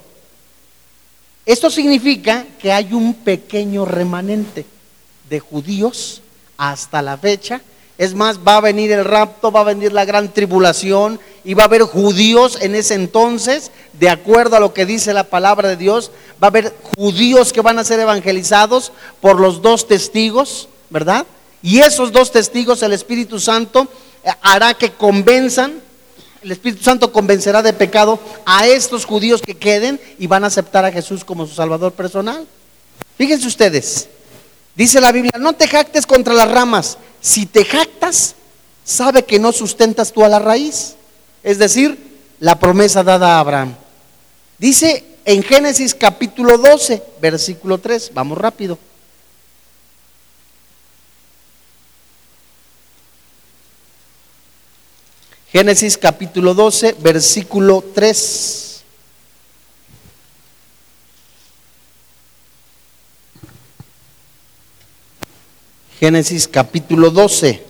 [1.45, 4.67] Esto significa que hay un pequeño remanente
[5.31, 6.23] de judíos
[6.57, 7.61] hasta la fecha.
[7.99, 11.63] Es más, va a venir el rapto, va a venir la gran tribulación y va
[11.63, 15.77] a haber judíos en ese entonces, de acuerdo a lo que dice la palabra de
[15.77, 16.11] Dios,
[16.43, 21.25] va a haber judíos que van a ser evangelizados por los dos testigos, ¿verdad?
[21.63, 23.89] Y esos dos testigos, el Espíritu Santo,
[24.23, 25.81] eh, hará que convenzan,
[26.43, 30.85] el Espíritu Santo convencerá de pecado a estos judíos que queden y van a aceptar
[30.85, 32.47] a Jesús como su Salvador personal.
[33.17, 34.09] Fíjense ustedes,
[34.77, 36.99] dice la Biblia, no te jactes contra las ramas.
[37.21, 38.37] Si te jactas,
[38.85, 40.95] sabe que no sustentas tú a la raíz.
[41.43, 41.99] Es decir,
[42.39, 43.75] la promesa dada a Abraham.
[44.59, 48.79] Dice en Génesis capítulo 12, versículo 3, vamos rápido.
[55.51, 58.66] Génesis capítulo 12, versículo 3.
[65.99, 67.63] Génesis capítulo 12.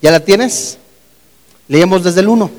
[0.00, 0.78] ¿Ya la tienes?
[1.68, 2.50] Leemos desde el 1.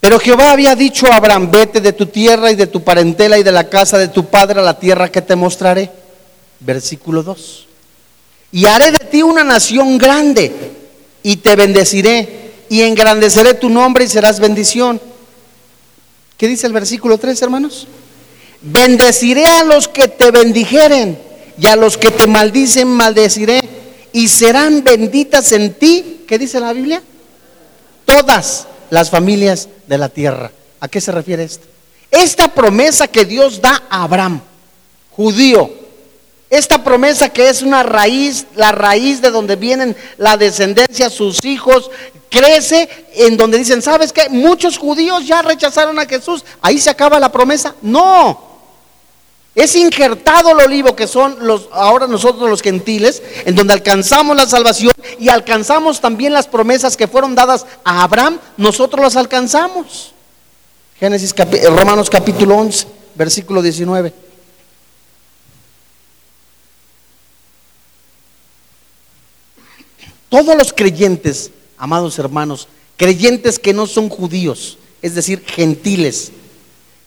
[0.00, 3.42] Pero Jehová había dicho a Abraham, vete de tu tierra y de tu parentela y
[3.42, 5.90] de la casa de tu padre a la tierra que te mostraré.
[6.60, 7.66] Versículo 2.
[8.52, 10.52] Y haré de ti una nación grande
[11.22, 15.00] y te bendeciré y engrandeceré tu nombre y serás bendición.
[16.36, 17.86] ¿Qué dice el versículo 3, hermanos?
[18.60, 23.60] Bendeciré a los que te bendijeren y a los que te maldicen maldeciré
[24.12, 27.02] y serán benditas en ti, ¿qué dice la Biblia?
[28.04, 30.52] Todas las familias de la tierra.
[30.80, 31.66] ¿A qué se refiere esto?
[32.10, 34.40] Esta promesa que Dios da a Abraham,
[35.10, 35.70] judío,
[36.50, 41.90] esta promesa que es una raíz, la raíz de donde vienen la descendencia, sus hijos,
[42.28, 44.28] crece en donde dicen, ¿sabes qué?
[44.28, 46.44] Muchos judíos ya rechazaron a Jesús.
[46.60, 47.74] Ahí se acaba la promesa.
[47.80, 48.51] No.
[49.54, 54.48] Es injertado el olivo que son los ahora nosotros los gentiles, en donde alcanzamos la
[54.48, 60.14] salvación y alcanzamos también las promesas que fueron dadas a Abraham, nosotros las alcanzamos.
[60.98, 61.34] Génesis
[61.76, 64.14] Romanos capítulo 11, versículo 19.
[70.30, 76.32] Todos los creyentes, amados hermanos, creyentes que no son judíos, es decir, gentiles,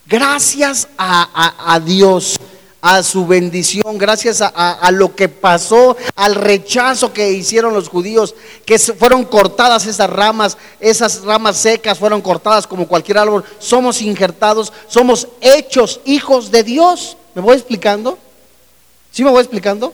[0.07, 2.39] gracias a, Dios,
[2.81, 8.35] a su bendición, gracias a, a, lo que pasó, al rechazo que hicieron los judíos,
[8.65, 14.71] que fueron cortadas esas ramas, esas ramas secas fueron cortadas como cualquier árbol, somos injertados,
[14.87, 17.17] somos hechos hijos de Dios.
[17.33, 18.17] ¿Me voy explicando?
[19.11, 19.93] ¿Sí me voy explicando?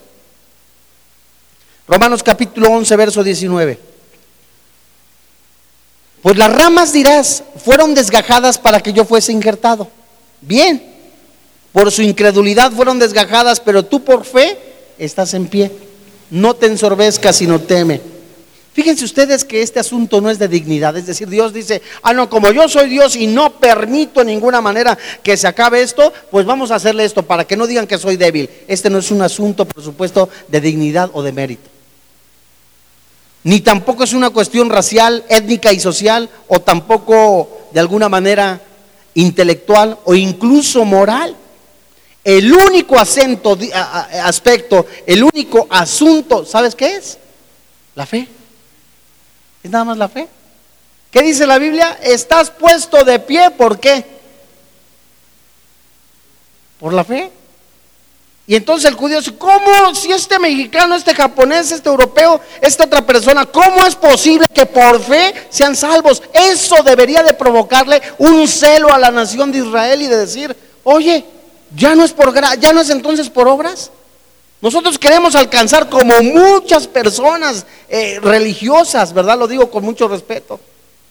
[1.87, 3.79] Romanos capítulo 11, verso 19.
[6.21, 9.89] Pues las ramas dirás, fueron desgajadas para que yo fuese injertado.
[10.41, 10.89] Bien,
[11.71, 14.57] Por su incredulidad fueron desgajadas, pero tú por fe
[14.97, 15.71] estás en pie.
[16.29, 18.01] No te ensorbezcas, sino teme.
[18.73, 22.29] Fíjense ustedes que este asunto no es de dignidad, es decir, Dios dice, ah, no,
[22.29, 26.45] como yo soy Dios y no permito en ninguna manera que se acabe esto, pues
[26.45, 28.49] vamos a hacerle esto para que no digan que soy débil.
[28.69, 31.69] Este no es un asunto, por supuesto, de dignidad o de mérito.
[33.43, 38.61] Ni tampoco es una cuestión racial, étnica y social, o tampoco de alguna manera
[39.13, 41.35] intelectual o incluso moral.
[42.23, 43.57] El único acento,
[44.23, 47.17] aspecto, el único asunto, ¿sabes qué es?
[47.95, 48.27] La fe.
[49.63, 50.27] Es nada más la fe.
[51.09, 51.99] ¿Qué dice la Biblia?
[52.01, 54.05] Estás puesto de pie, ¿por qué?
[56.79, 57.31] Por la fe.
[58.51, 63.05] Y entonces el judío dice, ¿cómo si este mexicano, este japonés, este europeo, esta otra
[63.05, 66.21] persona, cómo es posible que por fe sean salvos?
[66.33, 71.23] Eso debería de provocarle un celo a la nación de Israel y de decir, oye,
[71.73, 73.89] ya no es por ya no es entonces por obras.
[74.59, 79.39] Nosotros queremos alcanzar como muchas personas eh, religiosas, ¿verdad?
[79.39, 80.59] Lo digo con mucho respeto.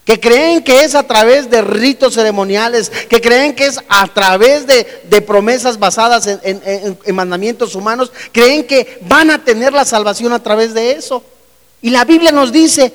[0.04, 4.66] Que creen que es a través de ritos ceremoniales, que creen que es a través
[4.66, 10.74] de, promesas basadas en, mandamientos humanos, creen que van a tener la salvación a través
[10.74, 11.22] de eso.
[11.82, 12.92] Y la Biblia nos dice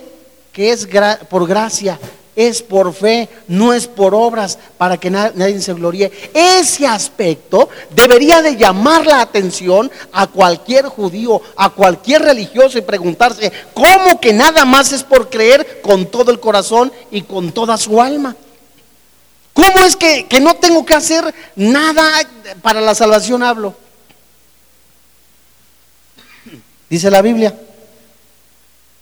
[0.51, 0.87] que es
[1.29, 1.99] por gracia,
[2.35, 6.11] es por fe, no es por obras para que nadie se gloríe.
[6.33, 13.51] Ese aspecto debería de llamar la atención a cualquier judío, a cualquier religioso y preguntarse,
[13.73, 18.01] ¿cómo que nada más es por creer con todo el corazón y con toda su
[18.01, 18.35] alma?
[19.53, 22.03] ¿Cómo es que, que no tengo que hacer nada
[22.61, 23.73] para la salvación hablo?
[26.89, 27.57] Dice la Biblia,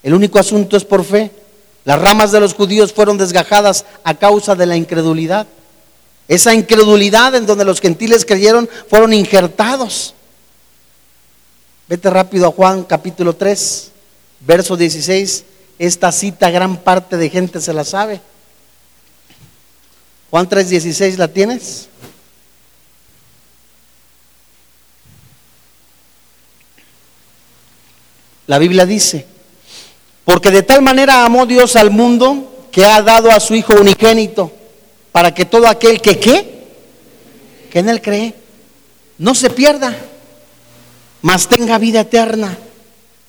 [0.04, 1.43] el único asunto es por fe.
[1.86, 5.48] Las ramas de los judíos fueron desgajadas a causa de la incredulidad.
[6.28, 10.14] Esa incredulidad en donde los gentiles creyeron fueron injertados.
[11.90, 13.92] Vete rápido a Juan capítulo 3,
[14.40, 15.44] verso 16.
[15.80, 18.22] Esta cita gran parte de gente se la sabe.
[20.30, 21.90] Juan 3, 16, ¿la tienes?
[28.48, 29.28] La Biblia dice,
[30.26, 34.52] porque de tal manera amó Dios al mundo que ha dado a su Hijo unigénito,
[35.12, 36.66] para que todo aquel que qué,
[37.72, 38.34] que en él cree,
[39.18, 39.96] no se pierda,
[41.22, 42.58] mas tenga vida eterna.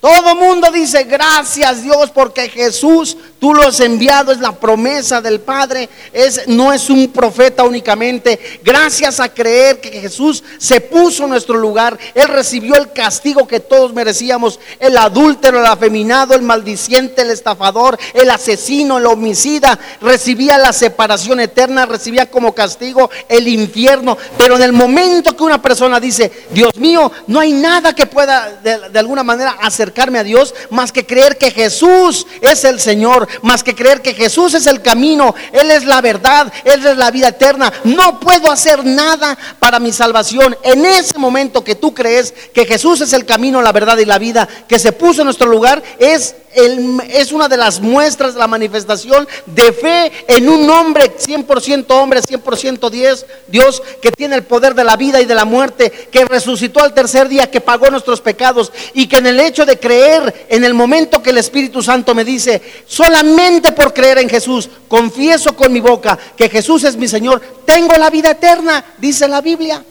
[0.04, 5.40] Todo mundo dice, gracias Dios, porque Jesús, tú lo has enviado, es la promesa del
[5.40, 8.60] Padre, es, no es un profeta únicamente.
[8.62, 13.60] Gracias a creer que Jesús se puso en nuestro lugar, Él recibió el castigo que
[13.60, 20.58] todos merecíamos, el adúltero, el afeminado, el maldiciente, el estafador, el asesino, el homicida, recibía
[20.58, 24.18] la separación eterna, recibía como castigo el infierno.
[24.36, 28.60] Pero en el momento que una persona dice, Dios mío, no hay nada que pueda
[28.62, 29.56] de, de alguna manera
[29.94, 34.14] hacer a Dios más que creer que Jesús es el Señor, más que creer que
[34.14, 37.72] Jesús es el camino, Él es la verdad, Él es la vida eterna.
[37.85, 40.57] No puedo hacer nada para mi salvación.
[40.62, 44.18] En ese momento que tú crees que Jesús es el camino, la verdad y la
[44.18, 48.46] vida, que se puso en nuestro lugar, es es una de las muestras de la
[48.46, 54.74] manifestación de fe en un hombre 100% hombre, 100% Dios, Dios que tiene el poder
[54.74, 58.20] de la vida y de la muerte, que resucitó al tercer día, que pagó nuestros
[58.20, 62.14] pecados y que en el hecho de creer, en el momento que el Espíritu Santo
[62.14, 67.08] me dice, solamente por creer en Jesús, confieso con mi boca que Jesús es mi
[67.08, 69.84] Señor, tengo la vida eterna, dice la Biblia.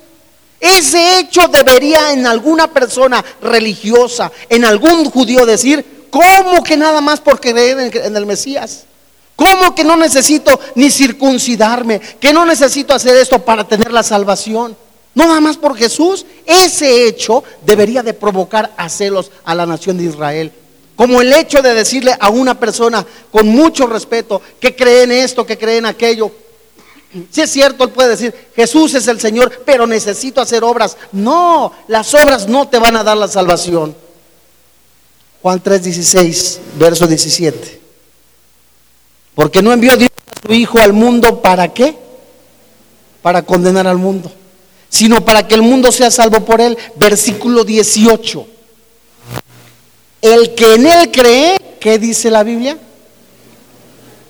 [0.59, 7.19] Ese hecho debería en alguna persona religiosa, en algún judío decir, ¿Cómo que nada más
[7.19, 8.83] por creer en el Mesías?
[9.35, 11.99] ¿Cómo que no necesito ni circuncidarme?
[11.99, 14.77] Que no necesito hacer esto para tener la salvación.
[15.15, 16.23] No nada más por Jesús.
[16.45, 20.51] Ese hecho debería de provocar a celos a la nación de Israel.
[20.95, 25.47] Como el hecho de decirle a una persona con mucho respeto que cree en esto,
[25.47, 26.31] que cree en aquello.
[27.31, 30.95] Si es cierto, él puede decir, Jesús es el Señor, pero necesito hacer obras.
[31.11, 34.03] No, las obras no te van a dar la salvación.
[35.43, 37.81] Juan 3:16, verso 17.
[39.35, 41.97] Porque no envió Dios a su Hijo al mundo para qué?
[43.21, 44.31] Para condenar al mundo,
[44.87, 46.77] sino para que el mundo sea salvo por él.
[46.95, 48.47] Versículo 18.
[50.21, 52.77] El que en él cree, ¿qué dice la Biblia?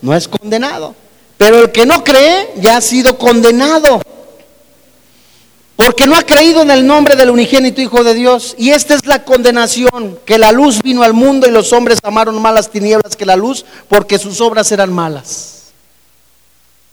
[0.02, 0.96] No es condenado.
[1.38, 4.02] Pero el que no cree ya ha sido condenado
[5.76, 8.56] porque no ha creído en el nombre del unigénito Hijo de Dios.
[8.58, 12.40] Y esta es la condenación, que la luz vino al mundo y los hombres amaron
[12.42, 15.72] más las tinieblas que la luz, porque sus obras eran malas.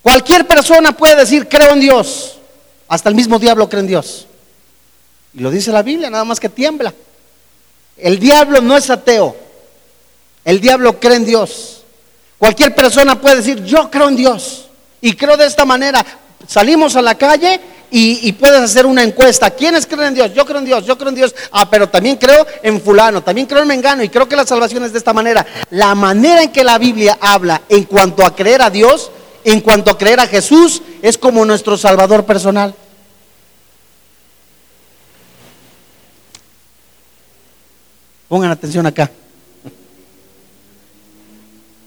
[0.01, 2.39] Cualquier persona puede decir, creo en Dios.
[2.87, 4.27] Hasta el mismo diablo cree en Dios.
[5.33, 6.93] Y lo dice la Biblia, nada más que tiembla.
[7.97, 9.35] El diablo no es ateo.
[10.43, 11.83] El diablo cree en Dios.
[12.39, 14.65] Cualquier persona puede decir, yo creo en Dios.
[14.99, 16.03] Y creo de esta manera.
[16.47, 17.61] Salimos a la calle
[17.93, 19.51] y, puedes hacer una encuesta.
[19.51, 20.33] ¿Quiénes creen en Dios?
[20.33, 21.35] Yo creo en Dios, yo creo en Dios.
[21.51, 24.83] Ah, pero también creo en fulano, también creo en Mengano y creo que la salvación
[24.85, 25.45] es de esta manera.
[25.71, 29.11] La manera en que la Biblia habla en cuanto a creer a Dios,
[29.43, 32.73] en cuanto a creer a Jesús, es como nuestro Salvador personal.
[38.29, 39.11] Pongan atención acá.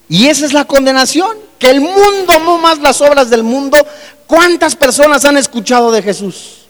[0.08, 3.78] Y esa es la condenación, que el mundo no más las obras del mundo.
[4.26, 6.64] ¿Cuántas personas han escuchado de Jesús?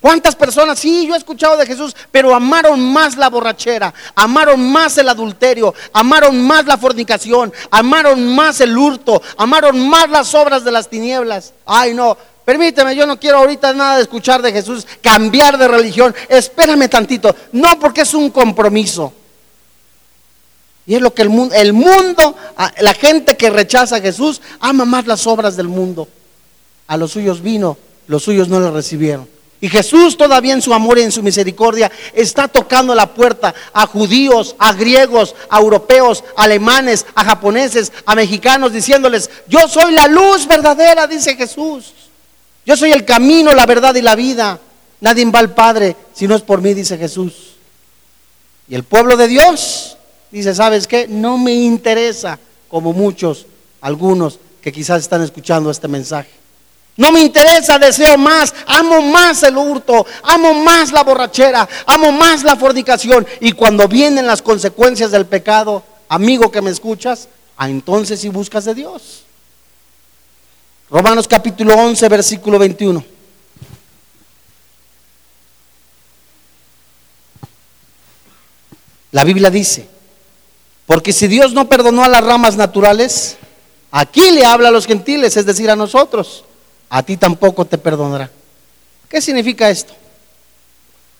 [0.00, 0.78] ¿Cuántas personas?
[0.78, 5.74] Sí, yo he escuchado de Jesús, pero amaron más la borrachera, amaron más el adulterio,
[5.92, 11.52] amaron más la fornicación, amaron más el hurto, amaron más las obras de las tinieblas.
[11.66, 16.14] Ay, no, permíteme, yo no quiero ahorita nada de escuchar de Jesús, cambiar de religión.
[16.28, 19.12] Espérame tantito, no porque es un compromiso.
[20.88, 22.34] Y es lo que el mundo, el mundo,
[22.80, 26.08] la gente que rechaza a Jesús, ama más las obras del mundo.
[26.86, 27.76] A los suyos vino,
[28.06, 29.28] los suyos no le recibieron.
[29.60, 33.86] Y Jesús todavía en su amor y en su misericordia está tocando la puerta a
[33.86, 40.06] judíos, a griegos, a europeos, a alemanes, a japoneses, a mexicanos, diciéndoles, yo soy la
[40.06, 41.92] luz verdadera, dice Jesús.
[42.64, 44.58] Yo soy el camino, la verdad y la vida.
[45.00, 47.56] Nadie va al Padre si no es por mí, dice Jesús.
[48.70, 49.97] Y el pueblo de Dios
[50.30, 51.06] dice, ¿sabes qué?
[51.08, 53.46] No me interesa, como muchos,
[53.80, 56.30] algunos que quizás están escuchando este mensaje.
[56.96, 62.42] No me interesa, deseo más, amo más el hurto, amo más la borrachera, amo más
[62.42, 63.24] la fornicación.
[63.40, 68.64] Y cuando vienen las consecuencias del pecado, amigo que me escuchas, ah, entonces si buscas
[68.64, 69.22] de Dios.
[70.90, 73.04] Romanos capítulo 11, versículo 21.
[79.12, 79.88] La Biblia dice,
[80.88, 83.36] porque si Dios no perdonó a las ramas naturales,
[83.90, 86.46] aquí le habla a los gentiles, es decir, a nosotros,
[86.88, 88.30] a ti tampoco te perdonará.
[89.06, 89.92] ¿Qué significa esto?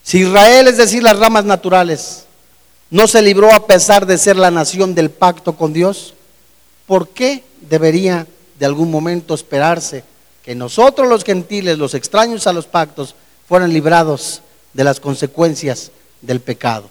[0.02, 2.24] Si Israel, es decir, las ramas naturales,
[2.88, 6.14] no se libró a pesar de ser la nación del pacto con Dios,
[6.86, 8.26] ¿por qué debería
[8.58, 10.02] de algún momento esperarse
[10.42, 13.14] que nosotros los gentiles, los extraños a los pactos,
[13.46, 14.40] fueran librados
[14.72, 15.90] de las consecuencias
[16.22, 16.88] del pecado?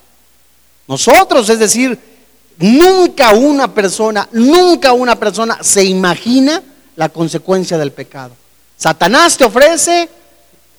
[0.86, 2.17] Nosotros, es decir,
[2.58, 6.60] Nunca una persona, nunca una persona se imagina
[6.96, 8.34] la consecuencia del pecado.
[8.76, 10.08] Satanás te ofrece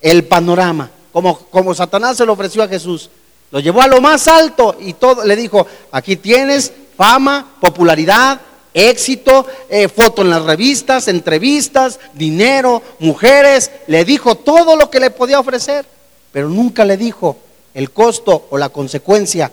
[0.01, 3.09] el panorama, como, como Satanás se lo ofreció a Jesús.
[3.51, 8.41] Lo llevó a lo más alto y todo le dijo, aquí tienes fama, popularidad,
[8.73, 13.71] éxito, eh, foto en las revistas, entrevistas, dinero, mujeres.
[13.87, 15.85] Le dijo todo lo que le podía ofrecer,
[16.33, 17.37] pero nunca le dijo
[17.73, 19.49] el costo o la consecuencia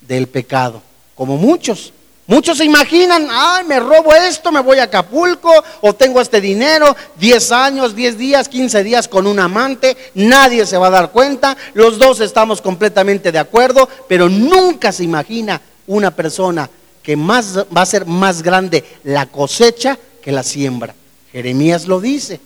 [0.00, 0.85] del pecado
[1.16, 1.92] como muchos.
[2.28, 6.96] Muchos se imaginan, ay, me robo esto, me voy a Acapulco o tengo este dinero,
[7.20, 11.56] 10 años, 10 días, 15 días con un amante, nadie se va a dar cuenta,
[11.74, 16.68] los dos estamos completamente de acuerdo, pero nunca se imagina una persona
[17.00, 20.96] que más va a ser más grande la cosecha que la siembra.
[21.30, 22.40] Jeremías lo dice,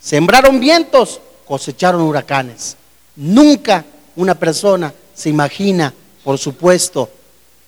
[0.00, 2.78] sembraron vientos, cosecharon huracanes.
[3.16, 3.84] Nunca
[4.16, 5.92] una persona se imagina,
[6.24, 7.10] por supuesto,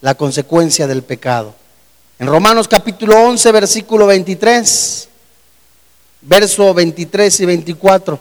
[0.01, 1.55] la consecuencia del pecado.
[2.19, 5.09] En Romanos capítulo 11, versículo 23,
[6.23, 8.21] verso 23 y 24,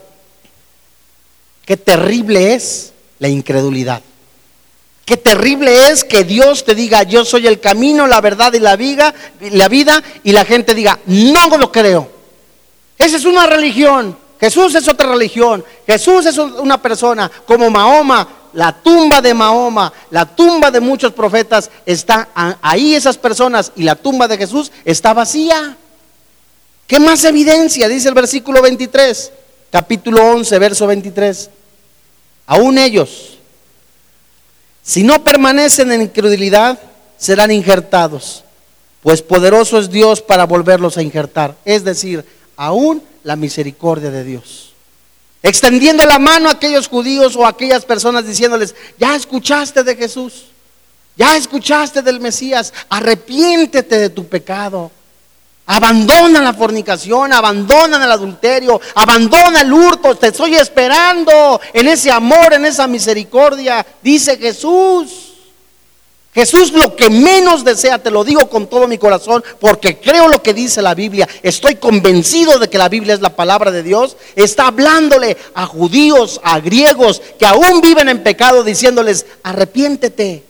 [1.66, 4.02] qué terrible es la incredulidad.
[5.06, 8.76] Qué terrible es que Dios te diga, yo soy el camino, la verdad y la
[8.76, 9.14] vida,
[9.52, 12.08] la vida, y la gente diga, no lo creo.
[12.96, 14.16] Esa es una religión.
[14.40, 15.66] Jesús es otra religión.
[15.88, 21.70] Jesús es una persona como Mahoma, la tumba de Mahoma, la tumba de muchos profetas,
[21.86, 22.30] está
[22.62, 25.78] ahí esas personas y la tumba de Jesús está vacía.
[26.88, 27.88] ¿Qué más evidencia?
[27.88, 29.32] Dice el versículo 23,
[29.72, 31.50] capítulo 11, verso 23.
[32.48, 33.38] Aún ellos,
[34.82, 36.80] si no permanecen en incredulidad,
[37.18, 38.44] serán injertados,
[39.04, 41.56] pues poderoso es Dios para volverlos a injertar.
[41.66, 42.26] Es decir,
[42.56, 44.69] aún la misericordia de Dios
[45.42, 50.46] extendiendo la mano a aquellos judíos o a aquellas personas diciéndoles, ya escuchaste de Jesús,
[51.16, 54.92] ya escuchaste del Mesías, arrepiéntete de tu pecado.
[55.72, 60.16] Abandona la fornicación, abandona el adulterio, abandona el hurto.
[60.16, 65.29] Te estoy esperando en ese amor, en esa misericordia, dice Jesús.
[66.34, 70.44] Jesús lo que menos desea, te lo digo con todo mi corazón, porque creo lo
[70.44, 74.16] que dice la Biblia, estoy convencido de que la Biblia es la palabra de Dios,
[74.36, 80.44] está hablándole a judíos, a griegos que aún viven en pecado, diciéndoles, arrepiéntete.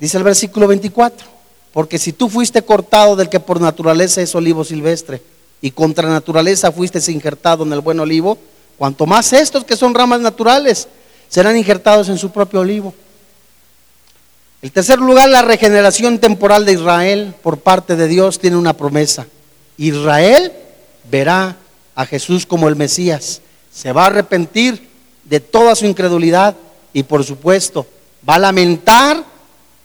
[0.00, 1.26] Dice el versículo 24,
[1.72, 5.22] porque si tú fuiste cortado del que por naturaleza es olivo silvestre,
[5.62, 8.36] y contra naturaleza fuiste injertado en el buen olivo,
[8.76, 10.88] cuanto más estos que son ramas naturales
[11.28, 12.92] serán injertados en su propio olivo.
[14.62, 19.26] En tercer lugar, la regeneración temporal de Israel por parte de Dios tiene una promesa.
[19.76, 20.52] Israel
[21.10, 21.56] verá
[21.96, 23.40] a Jesús como el Mesías,
[23.74, 24.88] se va a arrepentir
[25.24, 26.54] de toda su incredulidad
[26.92, 27.86] y por supuesto
[28.28, 29.24] va a lamentar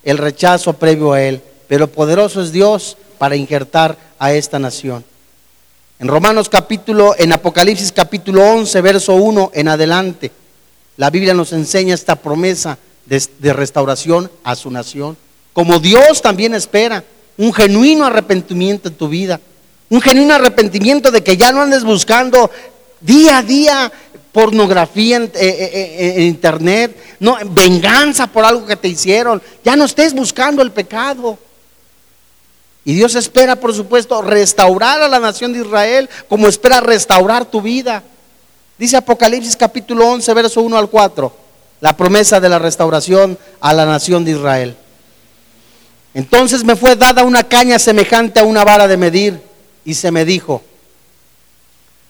[0.03, 5.03] el rechazo previo a él, pero poderoso es Dios para injertar a esta nación.
[5.97, 10.31] En Romanos capítulo, en Apocalipsis capítulo 11, verso 1 en adelante,
[10.97, 15.17] la Biblia nos enseña esta promesa de, restauración a su nación.
[15.53, 17.03] Como Dios también espera
[17.37, 19.39] un genuino arrepentimiento en tu vida.
[19.89, 22.51] Un genuino arrepentimiento de que ya no andes buscando
[22.99, 23.91] día a día
[24.33, 29.41] pornografía en, eh, eh, eh, en, internet, no, venganza por algo que te hicieron.
[29.63, 31.39] Ya no estés buscando el pecado.
[32.85, 37.61] Y Dios espera, por supuesto, restaurar a la nación de Israel como espera restaurar tu
[37.61, 38.03] vida.
[38.77, 41.46] Dice Apocalipsis capítulo 11, verso 1 al 4
[41.81, 44.75] la promesa de la restauración a la nación de Israel.
[46.13, 49.41] Entonces me fue dada una caña semejante a una vara de medir
[49.85, 50.63] y se me dijo,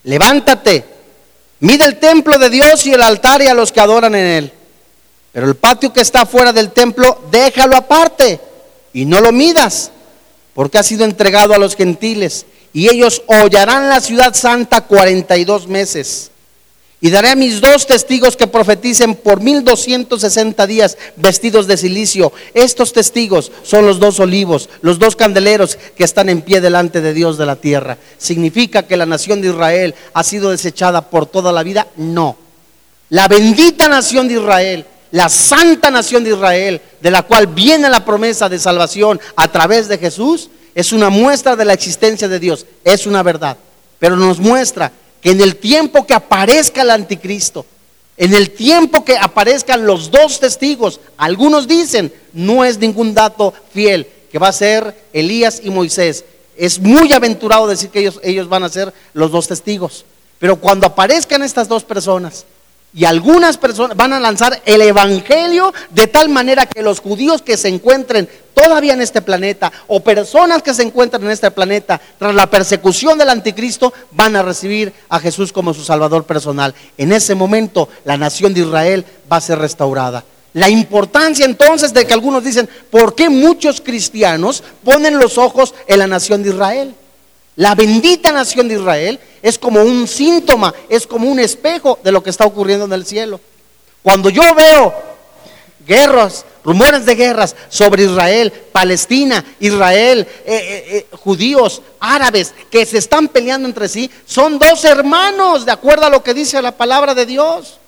[0.04, 0.86] levántate,
[1.60, 4.54] mide el templo de Dios y el altar y a los que adoran en él.
[5.34, 8.40] Pero el patio que está fuera del templo, déjalo aparte
[8.94, 9.92] y no lo midas,
[10.54, 16.32] porque ha sido entregado a los gentiles y ellos hollarán la ciudad santa 42 meses.
[17.00, 22.34] Y daré a mis dos testigos que profeticen por 1260 días vestidos de silicio.
[22.56, 27.14] Estos testigos son los dos olivos, los dos candeleros que están en pie delante de
[27.14, 28.00] Dios de la tierra.
[28.18, 31.88] ¿Significa que la nación de Israel ha sido desechada por toda la vida?
[31.98, 32.36] No.
[33.10, 38.04] La bendita nación de Israel, la santa nación de Israel, de la cual viene la
[38.04, 42.66] promesa de salvación a través de Jesús, es una muestra de la existencia de Dios.
[42.84, 43.56] Es una verdad.
[44.00, 44.92] Pero nos muestra
[45.22, 47.66] que en el tiempo que aparezca el anticristo,
[48.18, 54.08] en el tiempo que aparezcan los dos testigos, algunos dicen, no es ningún dato fiel,
[54.32, 56.26] que va a ser Elías y Moisés.
[56.56, 60.06] Es muy aventurado decir que ellos, ellos van a ser los dos testigos.
[60.40, 62.46] Pero cuando aparezcan estas dos personas,
[62.94, 67.58] y algunas personas van a lanzar el Evangelio de tal manera que los judíos que
[67.58, 72.34] se encuentren todavía en este planeta o personas que se encuentran en este planeta tras
[72.34, 76.74] la persecución del anticristo van a recibir a Jesús como su Salvador personal.
[76.98, 80.24] En ese momento la nación de Israel va a ser restaurada.
[80.54, 86.00] La importancia entonces de que algunos dicen, ¿por qué muchos cristianos ponen los ojos en
[86.00, 86.96] la nación de Israel?
[87.58, 92.22] La bendita nación de Israel es como un síntoma, es como un espejo de lo
[92.22, 93.40] que está ocurriendo en el cielo.
[94.04, 94.94] Cuando yo veo
[95.88, 103.00] guerras, rumores de guerras sobre Israel, Palestina, Israel, eh, eh, eh, judíos, árabes, que se
[103.00, 107.16] están peleando entre sí, son dos hermanos, de acuerdo a lo que dice la palabra
[107.16, 107.80] de Dios.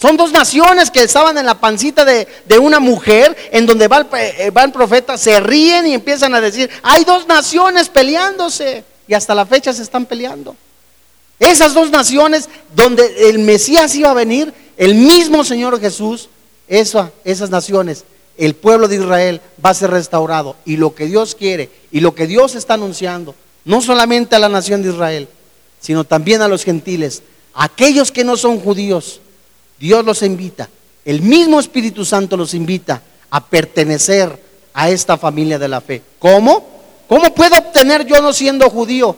[0.00, 2.26] Son dos naciones que estaban en la pancita de,
[2.58, 6.68] una mujer, en donde va el, va el profeta, se ríen y empiezan a decir,
[6.82, 10.56] hay dos naciones peleándose hasta la fecha se están peleando.
[11.38, 16.28] Esas dos naciones donde el Mesías iba a venir, el mismo Señor Jesús,
[16.68, 18.04] esas naciones,
[18.38, 20.56] el pueblo de Israel va a ser restaurado.
[20.64, 23.34] Y lo que Dios quiere y lo que Dios está anunciando,
[23.64, 25.28] no solamente a la nación de Israel,
[25.80, 27.22] sino también a los gentiles,
[27.54, 29.20] aquellos que no son judíos,
[29.78, 30.68] Dios los invita,
[31.04, 34.40] el mismo Espíritu Santo los invita a pertenecer
[34.72, 36.02] a esta familia de la fe.
[36.18, 36.71] ¿Cómo?
[37.12, 39.14] ¿Cómo puedo obtener yo no siendo judío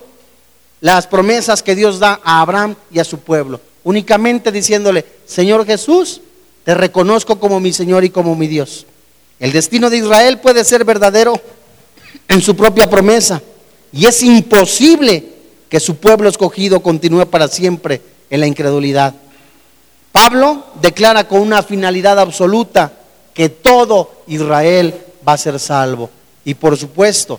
[0.80, 3.61] las promesas que Dios da a Abraham y a su pueblo?
[3.84, 6.20] Únicamente diciéndole, Señor Jesús,
[6.64, 8.84] te reconozco como mi Señor y como mi Dios.
[9.38, 11.40] El destino de Israel puede ser verdadero
[12.26, 13.40] en su propia promesa
[13.92, 15.28] y es imposible
[15.68, 19.14] que su pueblo escogido continúe para siempre en la incredulidad.
[20.11, 22.92] Pablo declara con una finalidad absoluta
[23.32, 24.92] que todo Israel
[25.26, 26.11] va a ser salvo.
[26.45, 27.38] Y por supuesto,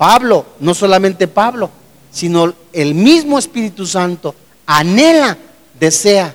[0.00, 1.68] Pablo, no solamente Pablo,
[2.10, 4.34] sino el mismo Espíritu Santo
[4.64, 5.36] anhela,
[5.78, 6.34] desea,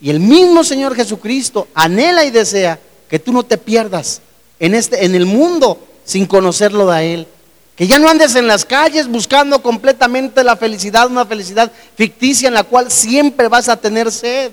[0.00, 4.22] y el mismo Señor Jesucristo anhela y desea que tú no te pierdas
[4.58, 7.28] en, este, en el mundo sin conocerlo de Él.
[7.76, 12.54] Que ya no andes en las calles buscando completamente la felicidad, una felicidad ficticia en
[12.54, 14.50] la cual siempre vas a tener sed.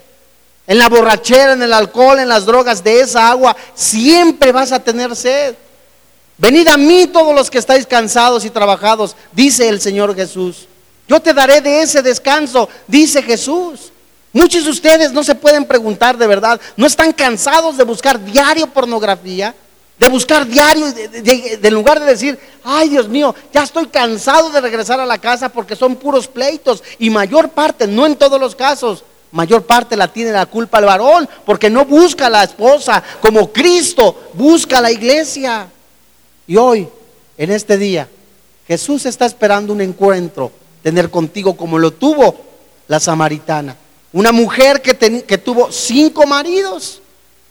[0.67, 4.79] en la borrachera, en el alcohol, en las drogas, de esa agua, siempre vas a
[4.79, 5.55] tener sed.
[6.37, 10.67] Venid a mí todos los que estáis cansados y trabajados, dice el Señor Jesús.
[11.07, 13.91] Yo te daré de ese descanso, dice Jesús.
[14.31, 18.65] Muchos de ustedes no se pueden preguntar de verdad, ¿no están cansados de buscar diario
[18.67, 19.53] pornografía?
[19.99, 24.99] De buscar diario, de, lugar de decir, ay Dios mío, ya estoy cansado de regresar
[24.99, 26.83] a la casa porque son puros pleitos.
[26.97, 30.85] Y mayor parte, no en todos los casos, mayor parte la tiene la culpa el
[30.85, 35.69] varón, porque no busca a la esposa como Cristo busca a la iglesia.
[36.47, 36.87] Y hoy,
[37.37, 38.07] en este día,
[38.67, 42.35] Jesús está esperando un encuentro, tener contigo como lo tuvo
[42.87, 43.77] la samaritana.
[44.11, 47.01] Una mujer que, que tuvo cinco maridos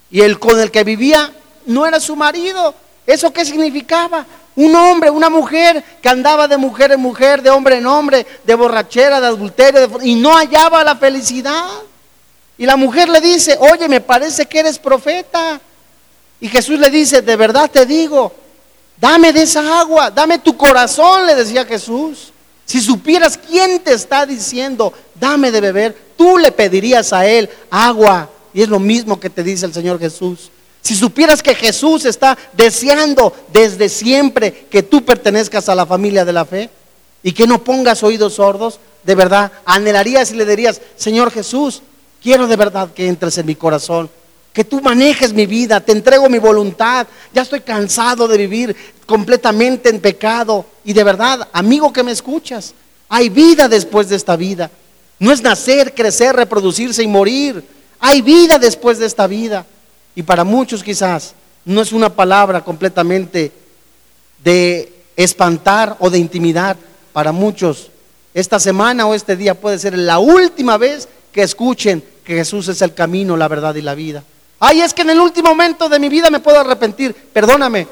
[0.09, 1.33] y el con el que vivía
[1.65, 2.73] no era su marido.
[3.05, 4.25] ¿Eso qué significaba?
[4.55, 8.55] Un hombre, una mujer que andaba de mujer en mujer, de hombre en hombre, de
[8.55, 11.65] borrachera, de adulterio, y no hallaba la felicidad.
[12.57, 15.59] Y la mujer le dice, oye, me parece que eres profeta.
[16.39, 18.31] Y Jesús le dice, de verdad te digo,
[18.97, 22.31] dame de esa agua, dame tu corazón, le decía Jesús.
[22.65, 28.29] Si supieras quién te está diciendo, dame de beber, tú le pedirías a él agua.
[28.53, 30.49] Y es lo mismo que te dice el Señor Jesús.
[30.81, 36.33] Si supieras que Jesús está deseando desde siempre que tú pertenezcas a la familia de
[36.33, 36.69] la fe
[37.23, 41.81] y que no pongas oídos sordos, de verdad, anhelarías y le dirías, Señor Jesús,
[42.21, 44.09] quiero de verdad que entres en mi corazón,
[44.53, 48.75] que tú manejes mi vida, te entrego mi voluntad, ya estoy cansado de vivir
[49.07, 52.75] completamente en pecado y de verdad, amigo que me escuchas,
[53.09, 54.69] hay vida después de esta vida.
[55.19, 57.63] No es nacer, crecer, reproducirse y morir.
[57.99, 59.65] Hay vida después de esta vida.
[60.15, 61.33] Y para muchos quizás
[61.65, 63.51] no es una palabra completamente
[64.43, 66.75] de espantar o de intimidar.
[67.13, 67.89] Para muchos
[68.33, 72.81] esta semana o este día puede ser la última vez que escuchen que Jesús es
[72.81, 74.23] el camino, la verdad y la vida.
[74.65, 77.13] Ay, es que en el último momento de mi vida me puedo arrepentir.
[77.13, 77.85] Perdóname,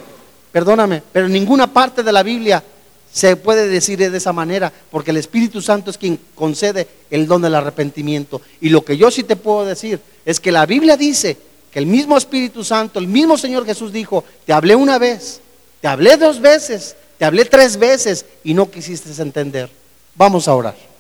[0.54, 2.64] perdóname, pero en ninguna parte de la Biblia
[3.12, 7.42] se puede decir de esa manera, porque el Espíritu Santo es quien concede el don
[7.42, 8.40] del arrepentimiento.
[8.62, 11.36] Y lo que yo sí te puedo decir es que la Biblia dice
[11.74, 15.42] que el mismo Espíritu Santo, el mismo Señor Jesús dijo, te hablé una vez,
[15.82, 19.70] te hablé dos veces, te hablé tres veces y no quisiste entender.
[20.16, 20.91] Vamos a orar.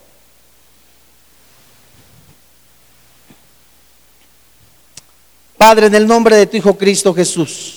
[5.62, 7.76] Padre, en el nombre de tu Hijo Cristo Jesús,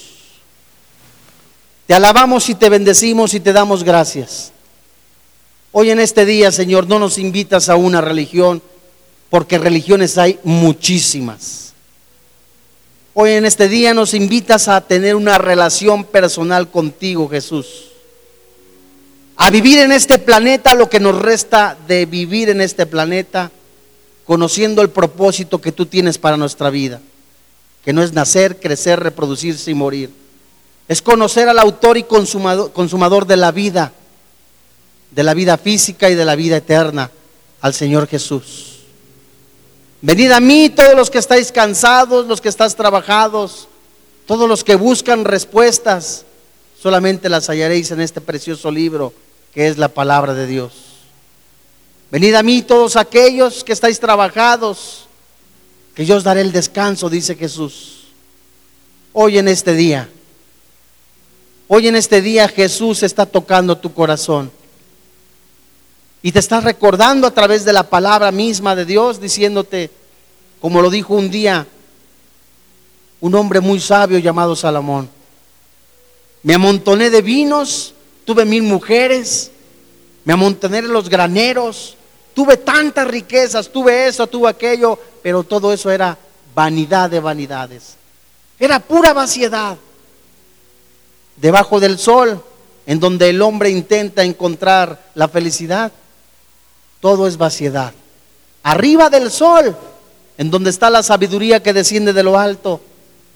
[1.87, 4.53] te alabamos y te bendecimos y te damos gracias.
[5.71, 8.63] Hoy en este día, Señor, no nos invitas a una religión,
[9.29, 11.75] porque religiones hay muchísimas.
[13.13, 17.91] Hoy en este día nos invitas a tener una relación personal contigo, Jesús.
[19.37, 23.51] A vivir en este planeta lo que nos resta de vivir en este planeta,
[24.25, 27.03] conociendo el propósito que tú tienes para nuestra vida,
[27.85, 30.11] que no es nacer, crecer, reproducirse y morir.
[30.89, 33.93] Es conocer al autor y consumador, consumador de la vida,
[35.11, 37.11] de la vida física y de la vida eterna,
[37.61, 38.81] al Señor Jesús.
[40.01, 43.69] Venid a mí todos los que estáis cansados, los que estáis trabajados,
[44.27, 46.25] todos los que buscan respuestas,
[46.81, 49.15] solamente las hallaréis en este precioso libro
[49.55, 50.73] que es la palabra de Dios.
[52.11, 55.07] Venid a mí todos aquellos que estáis trabajados,
[55.95, 58.09] que yo os daré el descanso, dice Jesús.
[59.13, 60.09] Hoy en este día,
[61.69, 64.51] hoy en este día Jesús está tocando tu corazón.
[66.21, 69.91] Y te estás recordando a través de la palabra misma de Dios, diciéndote,
[70.61, 71.67] como lo dijo un día
[73.21, 75.09] un hombre muy sabio llamado Salomón,
[76.43, 79.51] me amontoné de vinos, tuve mil mujeres,
[80.25, 81.97] me amontoné en los graneros,
[82.35, 86.19] tuve tantas riquezas, tuve eso, tuve aquello, pero todo eso era
[86.55, 87.97] vanidad de vanidades.
[88.59, 89.77] Era pura vaciedad.
[91.37, 92.43] Debajo del sol,
[92.87, 95.91] en donde el hombre intenta encontrar la felicidad,
[97.01, 97.93] todo es vaciedad.
[98.63, 99.77] Arriba del sol,
[100.39, 102.81] en donde está la sabiduría que desciende de lo alto,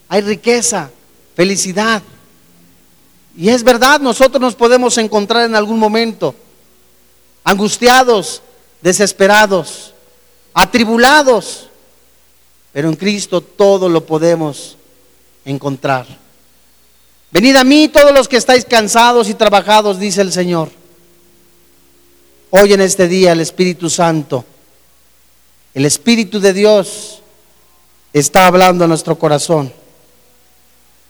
[0.09, 0.91] hay riqueza,
[1.35, 2.03] felicidad.
[3.37, 6.35] Y es verdad, nosotros nos podemos encontrar en algún momento
[7.45, 8.43] angustiados,
[8.81, 9.95] desesperados,
[10.55, 11.69] atribulados,
[12.73, 14.77] pero en Cristo todo lo podemos
[15.45, 16.07] encontrar.
[17.31, 20.71] Venid a mí todos los que estáis cansados y trabajados, dice el Señor
[22.51, 24.43] Hoy en este día el Espíritu Santo,
[25.75, 27.21] el Espíritu de Dios
[28.15, 29.71] está hablando a nuestro corazón.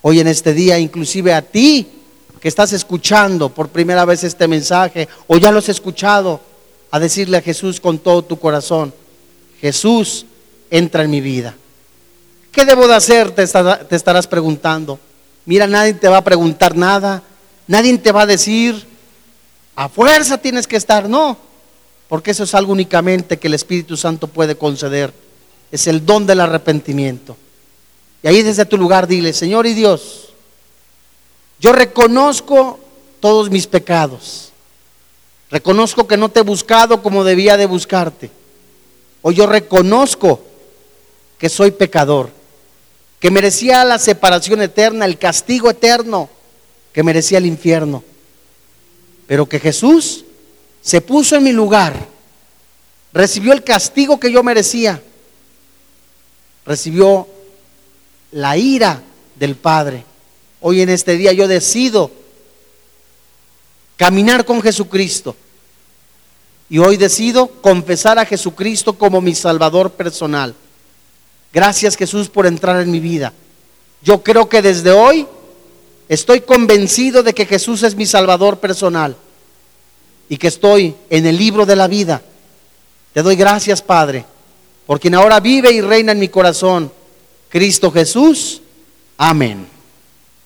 [0.03, 1.87] Hoy en este día, inclusive a ti
[2.41, 6.41] que estás escuchando por primera vez este mensaje o ya lo has escuchado,
[6.91, 8.95] a decirle a Jesús con todo tu corazón,
[9.61, 10.27] Jesús,
[10.71, 11.55] entra en mi vida.
[12.53, 13.31] ¿Qué debo de hacer?
[13.31, 14.99] Te, te estarás preguntando.
[15.45, 17.23] Mira, nadie te va a preguntar nada.
[17.67, 18.87] Nadie te va a decir,
[19.77, 21.09] a fuerza tienes que estar.
[21.09, 21.37] No,
[22.09, 25.13] porque eso es algo únicamente que el Espíritu Santo puede conceder.
[25.71, 27.37] Es el don del arrepentimiento.
[28.23, 30.31] Y ahí desde tu lugar dile, Señor y Dios,
[31.61, 32.81] yo reconozco
[33.21, 34.48] todos mis pecados.
[35.51, 38.31] Reconozco que no te he buscado como debía de buscarte.
[39.23, 40.43] O yo reconozco
[41.39, 42.31] que soy pecador,
[43.19, 46.29] que merecía la separación eterna, el castigo eterno,
[46.93, 48.05] que merecía el infierno.
[49.27, 50.25] Pero que Jesús
[50.83, 51.95] se puso en mi lugar,
[53.13, 55.03] recibió el castigo que yo merecía,
[56.65, 57.27] recibió
[58.33, 59.03] la ira
[59.37, 60.05] del Padre.
[60.61, 62.11] Hoy en este día yo decido
[63.99, 65.37] caminar con Jesucristo.
[66.71, 70.55] Y hoy decido confesar a Jesucristo como mi Salvador personal.
[71.53, 73.33] Gracias Jesús por entrar en mi vida.
[74.03, 75.27] Yo creo que desde hoy
[76.09, 79.17] estoy convencido de que Jesús es mi Salvador personal
[80.29, 82.23] y que estoy en el libro de la vida.
[83.13, 84.25] Te doy gracias, Padre,
[84.87, 86.93] por quien ahora vive y reina en mi corazón,
[87.49, 88.61] Cristo Jesús.
[89.17, 89.78] Amén.